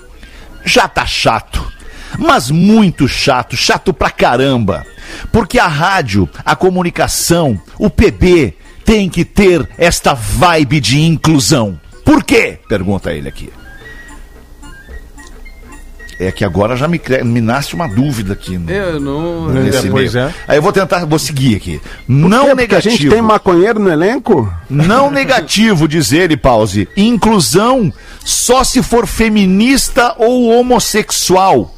[0.64, 1.64] já tá chato.
[2.18, 4.86] Mas muito chato, chato pra caramba.
[5.30, 11.78] Porque a rádio, a comunicação, o PB tem que ter esta vibe de inclusão.
[12.04, 12.58] Por quê?
[12.68, 13.50] Pergunta ele aqui.
[16.18, 18.56] É que agora já me, cre- me nasce uma dúvida aqui.
[18.56, 19.48] No, Eu não.
[19.50, 20.26] nesse Pois meio.
[20.28, 20.34] é.
[20.48, 21.80] Aí eu vou tentar, vou seguir aqui.
[22.08, 22.96] Não É porque a negativo.
[22.96, 24.50] gente tem maconheiro no elenco?
[24.70, 26.88] Não negativo, diz ele, pause.
[26.96, 27.92] Inclusão
[28.24, 31.74] só se for feminista ou homossexual.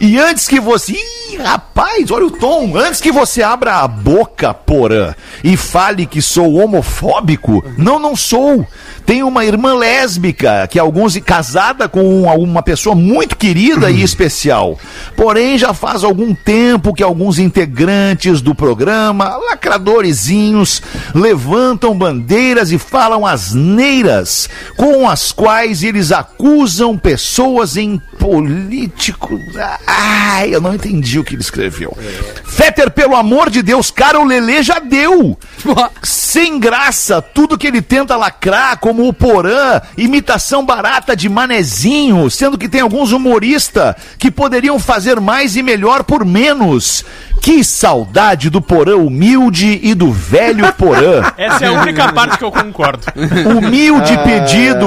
[0.00, 0.92] E antes que você.
[0.92, 2.76] Ih, rapaz, olha o tom.
[2.76, 8.66] Antes que você abra a boca, porã, e fale que sou homofóbico, não, não sou.
[9.06, 14.78] Tenho uma irmã lésbica, que alguns casada com uma pessoa muito querida e especial.
[15.14, 20.82] Porém, já faz algum tempo que alguns integrantes do programa, lacradorezinhos,
[21.14, 29.38] levantam bandeiras e falam asneiras com as quais eles acusam pessoas em político.
[29.86, 31.96] Ai, eu não entendi o que ele escreveu.
[32.44, 35.38] Fetter, pelo amor de Deus, cara, o Lelê já deu.
[36.02, 42.58] Sem graça, tudo que ele tenta lacrar, como o Porã, imitação barata de manezinho, sendo
[42.58, 47.04] que tem alguns humoristas que poderiam fazer mais e melhor por menos.
[47.40, 51.22] Que saudade do Porã humilde e do velho Porã.
[51.36, 53.04] Essa é a única parte que eu concordo.
[53.56, 54.86] Humilde pedido.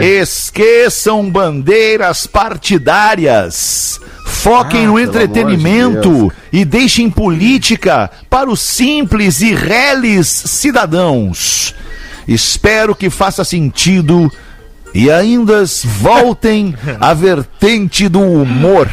[0.00, 4.00] Esqueçam bandeiras partidárias.
[4.32, 6.32] Foquem Ah, no de entretenimento Deus.
[6.52, 11.74] e deixem política para os simples e reles cidadãos.
[12.26, 14.30] Espero que faça sentido
[14.94, 18.88] e ainda voltem à vertente do humor.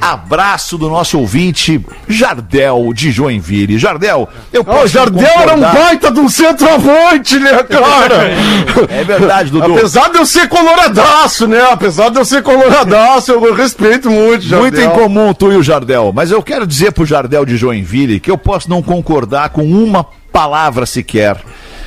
[0.00, 3.78] Abraço do nosso ouvinte, Jardel de Joinville.
[3.78, 8.30] Jardel, eu posso o Jardel era um baita de um centroavante, né, cara?
[8.88, 9.74] É verdade, Dudu.
[9.74, 11.62] Apesar de eu ser coloradaço, né?
[11.70, 14.60] Apesar de eu ser coloradaço, eu respeito muito, Jardel.
[14.60, 18.20] Muito em comum tu e o Jardel, mas eu quero dizer pro Jardel de Joinville
[18.20, 21.36] que eu posso não concordar com uma palavra sequer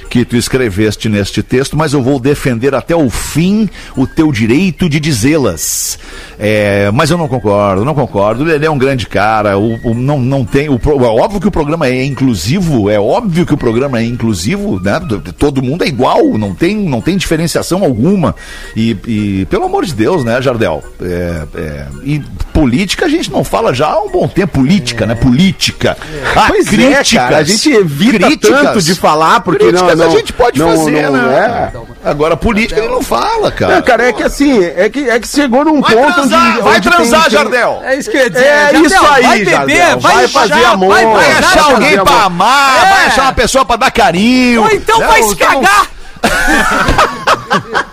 [0.10, 4.88] que tu escreveste neste texto, mas eu vou defender até o fim o teu direito
[4.90, 6.00] de dizê-las.
[6.40, 8.50] É, mas eu não concordo, não concordo.
[8.50, 10.70] Ele é um grande cara, o, o- não, não tem.
[10.70, 14.80] O, é óbvio que o programa é inclusivo, é óbvio que o programa é inclusivo,
[14.82, 15.00] né?
[15.38, 18.36] Todo mundo é igual, não tem, não tem diferenciação alguma.
[18.76, 20.84] E, e, pelo amor de Deus, né, Jardel?
[21.02, 22.22] É, é, e
[22.54, 24.56] política a gente não fala já há um bom tempo.
[24.60, 25.16] Política, né?
[25.16, 25.98] Política.
[26.36, 30.34] Ah, Pois é, cara, a gente evita tanto de falar, porque não- não- a gente
[30.34, 31.72] pode não- fazer, não né?
[32.04, 33.76] Agora, política ele não fala, cara.
[33.76, 36.62] Não, cara, é que assim, é que, é que chegou num Vai ponto transar, onde.
[36.62, 37.82] vai onde transar, tem- Jardel.
[37.84, 38.46] É isso que eu ia dizer.
[38.46, 40.00] É Jardel, isso aí, vai beber, Jardel.
[40.00, 42.90] vai, Vai fazer amor, vai, Vai achar alguém pra amar, É.
[42.94, 44.62] vai achar uma pessoa pra dar carinho.
[44.64, 45.88] Ou então Não, vai se então não- cagar.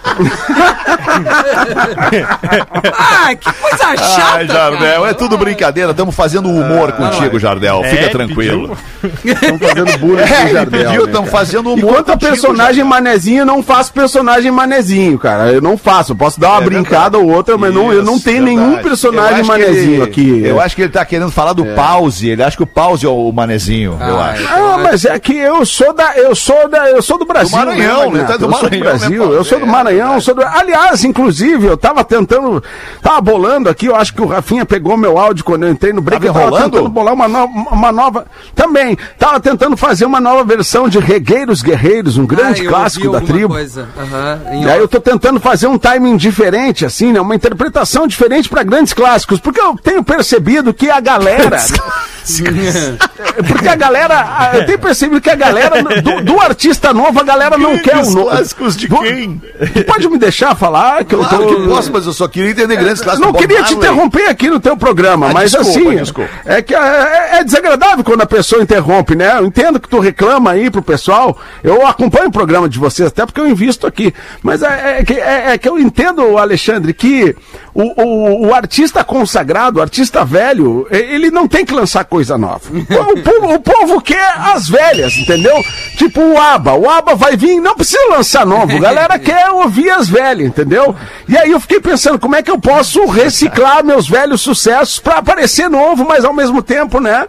[2.99, 5.11] ah, que coisa chata, Ai, Jardel, cara.
[5.11, 5.91] é tudo brincadeira.
[5.91, 7.83] Estamos fazendo humor contigo, Jardel.
[7.85, 8.77] Fica É, tranquilo.
[9.25, 10.81] Estão fazendo bullying com o É, Jardel.
[10.91, 11.27] né, estamos cara?
[11.31, 11.95] fazendo humor.
[11.95, 15.53] quanto a contigo, personagem manezinho, eu não faço personagem manezinho, cara.
[15.53, 16.13] Eu não faço.
[16.13, 17.25] Eu posso dar uma É brincada verdade.
[17.31, 18.57] ou outra, mas não, eu não Isso, tenho verdade.
[18.67, 20.43] nenhum Eu personagem manezinho ele- aqui.
[20.45, 22.29] Eu acho que ele tá querendo falar do pause.
[22.29, 24.49] Ele acha que o pause é o manezinho, eu Ah, acho.
[24.49, 27.57] Ah, mas é que eu sou da, eu sou da, eu sou do Brasil.
[27.57, 28.25] Maranhão, né, né?
[28.27, 30.43] Tá do eu sou do Maranhão, Brasil, né, eu sou do É, Maranhão, sou do...
[30.43, 32.63] Aliás, inclusive, eu tava tentando,
[33.01, 36.01] tava bolando aqui, eu acho que o Rafinha pegou meu áudio quando eu entrei no
[36.01, 40.21] break, Tava eu tava tentando bolar uma nova, uma nova, também, tava tentando fazer uma
[40.21, 43.55] nova versão de Regueiros Guerreiros, um grande Ah, clássico da tribo.
[43.59, 47.21] Em E aí eu tô tentando fazer um timing diferente, assim, né?
[47.21, 51.59] Uma interpretação diferente para grandes clássicos, porque eu tenho percebido que a galera.
[53.49, 54.51] porque a galera.
[54.55, 55.83] Eu tenho percebido que a galera.
[56.03, 58.31] Do, do artista novo, a galera não quer o novo.
[58.31, 59.41] clássicos de quem?
[59.75, 61.55] Tu pode me deixar falar que Claro eu tô.
[61.62, 63.27] que posso, mas eu só queria entender grandes Eu clássicos.
[63.33, 66.31] não queria te interromper aqui no teu programa, Ah, mas desculpa, assim, desculpa.
[66.45, 69.39] é que é, é desagradável quando a pessoa interrompe, né?
[69.39, 73.25] Eu entendo que tu reclama aí pro pessoal, eu acompanho o programa de vocês, até
[73.27, 74.12] porque eu invisto aqui,
[74.43, 77.35] mas é, é que, é- é que eu entendo, Alexandre, que
[77.75, 82.62] o, o, o artista consagrado, o artista velho, ele não tem que lançar coisa nova.
[83.12, 85.55] O, povo, o povo quer as velhas, entendeu?
[85.97, 89.91] Tipo o ABBA, o ABBA vai vir, não precisa lançar novo, a galera quer ouvir
[89.91, 90.95] as velhas, entendeu?
[91.29, 95.18] E aí eu fiquei pensando, como é que eu posso reciclar meus velhos sucessos pra
[95.18, 97.27] aparecer novo, mas ao mesmo tempo, né?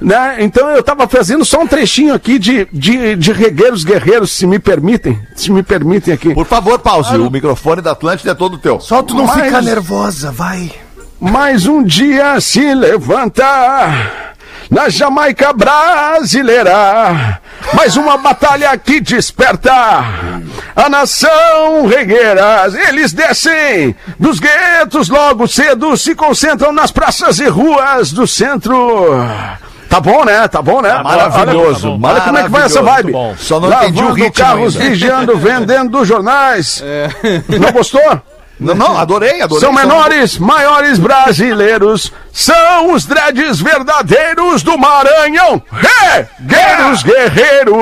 [0.00, 0.36] Né?
[0.40, 4.58] Então eu tava fazendo só um trechinho aqui de, de, de Regueiros Guerreiros, se me
[4.58, 6.34] permitem, se me permitem aqui.
[6.34, 7.16] Por favor, pause.
[7.16, 8.78] O microfone da Atlântida é todo teu.
[8.80, 10.70] Só tu não Mas- fica nervosa, vai.
[11.18, 13.44] Mais um dia se levanta
[14.70, 17.40] na Jamaica brasileira.
[17.72, 19.72] Mais uma batalha que desperta
[20.74, 22.74] a nação regueiras.
[22.74, 28.74] Eles descem dos guetos logo cedo, se concentram nas praças e ruas do centro.
[29.88, 30.46] Tá bom, né?
[30.48, 31.00] Tá bom, né?
[31.02, 33.12] maravilhoso, Olha, olha como é que vai essa vibe.
[33.38, 34.90] Só não entendi o Lavando ritmo carros, ainda.
[34.90, 36.82] vigiando, vendendo jornais.
[36.84, 37.08] É.
[37.58, 38.00] Não gostou?
[38.58, 39.60] Não, não, adorei, adorei.
[39.60, 45.62] São menores, maiores brasileiros, são os dreads verdadeiros do Maranhão.
[45.70, 47.74] Regueiros guerreiros.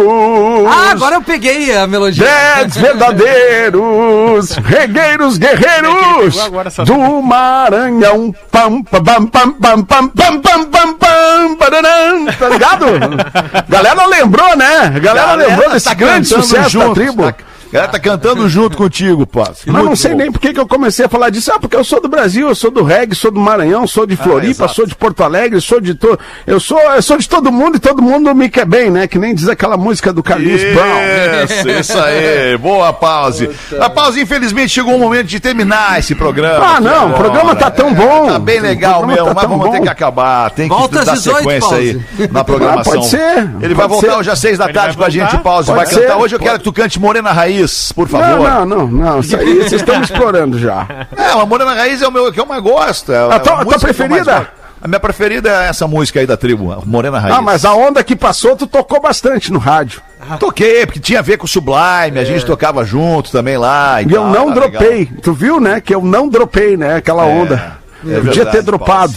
[0.69, 2.25] Ah, agora eu peguei a melodia.
[2.25, 6.37] Dreads verdadeiros, regueiros guerreiros
[6.85, 8.35] do Maranhão.
[8.51, 12.27] Pam, pam, pam, pam, pam, pam, pam, pam, pam, pam, pararam.
[12.37, 12.87] Tá ligado?
[13.69, 14.91] Galera lembrou, né?
[15.01, 17.23] Galera, lembrou desse tá grande sucesso junto, da tribo.
[17.23, 17.35] Tá,
[17.75, 19.63] a galera tá cantando junto contigo, Paz.
[19.67, 21.51] Mas não sei nem por que que eu comecei a falar disso.
[21.53, 24.17] Ah, porque eu sou do Brasil, eu sou do reggae, sou do Maranhão, sou de
[24.17, 24.75] Floripa, exato.
[24.75, 26.17] sou de Porto Alegre, sou de to...
[26.47, 29.09] eu sou eu sou de todo mundo e todo mundo me quer bem, né?
[29.09, 31.45] Que nem diz aquela música do Carlinhos Brown.
[31.45, 32.57] Isso, isso aí.
[32.59, 33.51] Boa, Pause.
[33.81, 36.77] A Pause, infelizmente, chegou o momento de terminar esse programa.
[36.77, 38.27] Ah, não, o programa tá tão bom.
[38.27, 39.83] Tá bem legal mesmo, tá mas vamos ter bom.
[39.83, 40.51] que acabar.
[40.51, 42.01] Tem que Volta dar 18, sequência aí
[42.31, 42.93] na programação.
[42.93, 44.19] Ah, pode ser, Ele vai pode voltar ser.
[44.19, 45.39] hoje às seis da tarde com vai a gente?
[45.39, 45.67] Pause.
[45.67, 46.19] Pode Vai ser, cantar.
[46.19, 46.49] Hoje eu pode.
[46.49, 47.64] quero que tu cante Morena Raiz,
[47.95, 48.49] por favor.
[48.49, 49.21] Não, não, não, não.
[49.21, 50.87] Isso aí vocês estão explorando já.
[51.17, 53.13] É, a Morena Raiz é o meu, que eu mais gosto.
[53.13, 54.49] É A tua- a a tua eu preferida?
[54.83, 57.35] A minha preferida é essa música aí da tribo, Morena Raiz.
[57.37, 60.03] Ah, mas a onda que passou, tu tocou bastante no rádio.
[60.39, 64.03] Toquei, porque tinha a ver com o Sublime, a gente tocava junto também lá.
[64.03, 64.71] E eu tal, não tá legal.
[64.71, 65.07] dropei.
[65.23, 65.81] Tu viu, né?
[65.81, 66.97] Que eu não dropei, né?
[66.97, 67.77] Aquela onda.
[68.05, 69.15] é eu podia verdade, ter dropado.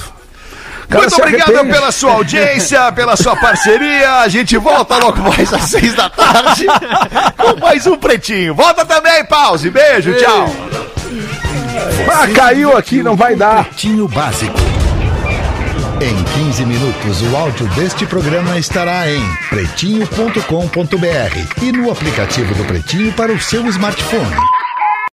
[0.90, 4.22] Muito obrigado pela sua audiência, pela sua parceria.
[4.22, 6.66] A gente volta logo mais às seis da tarde
[7.38, 8.56] com mais um Pretinho.
[8.56, 9.70] Volta também, pause.
[9.70, 10.50] Beijo, tchau.
[12.10, 13.66] Ah, caiu aqui, não vai dar.
[13.66, 14.58] Pretinho Básico.
[16.00, 19.20] Em 15 minutos, o áudio deste programa estará em
[19.50, 20.44] pretinho.com.br
[21.64, 24.36] e no aplicativo do Pretinho para o seu smartphone.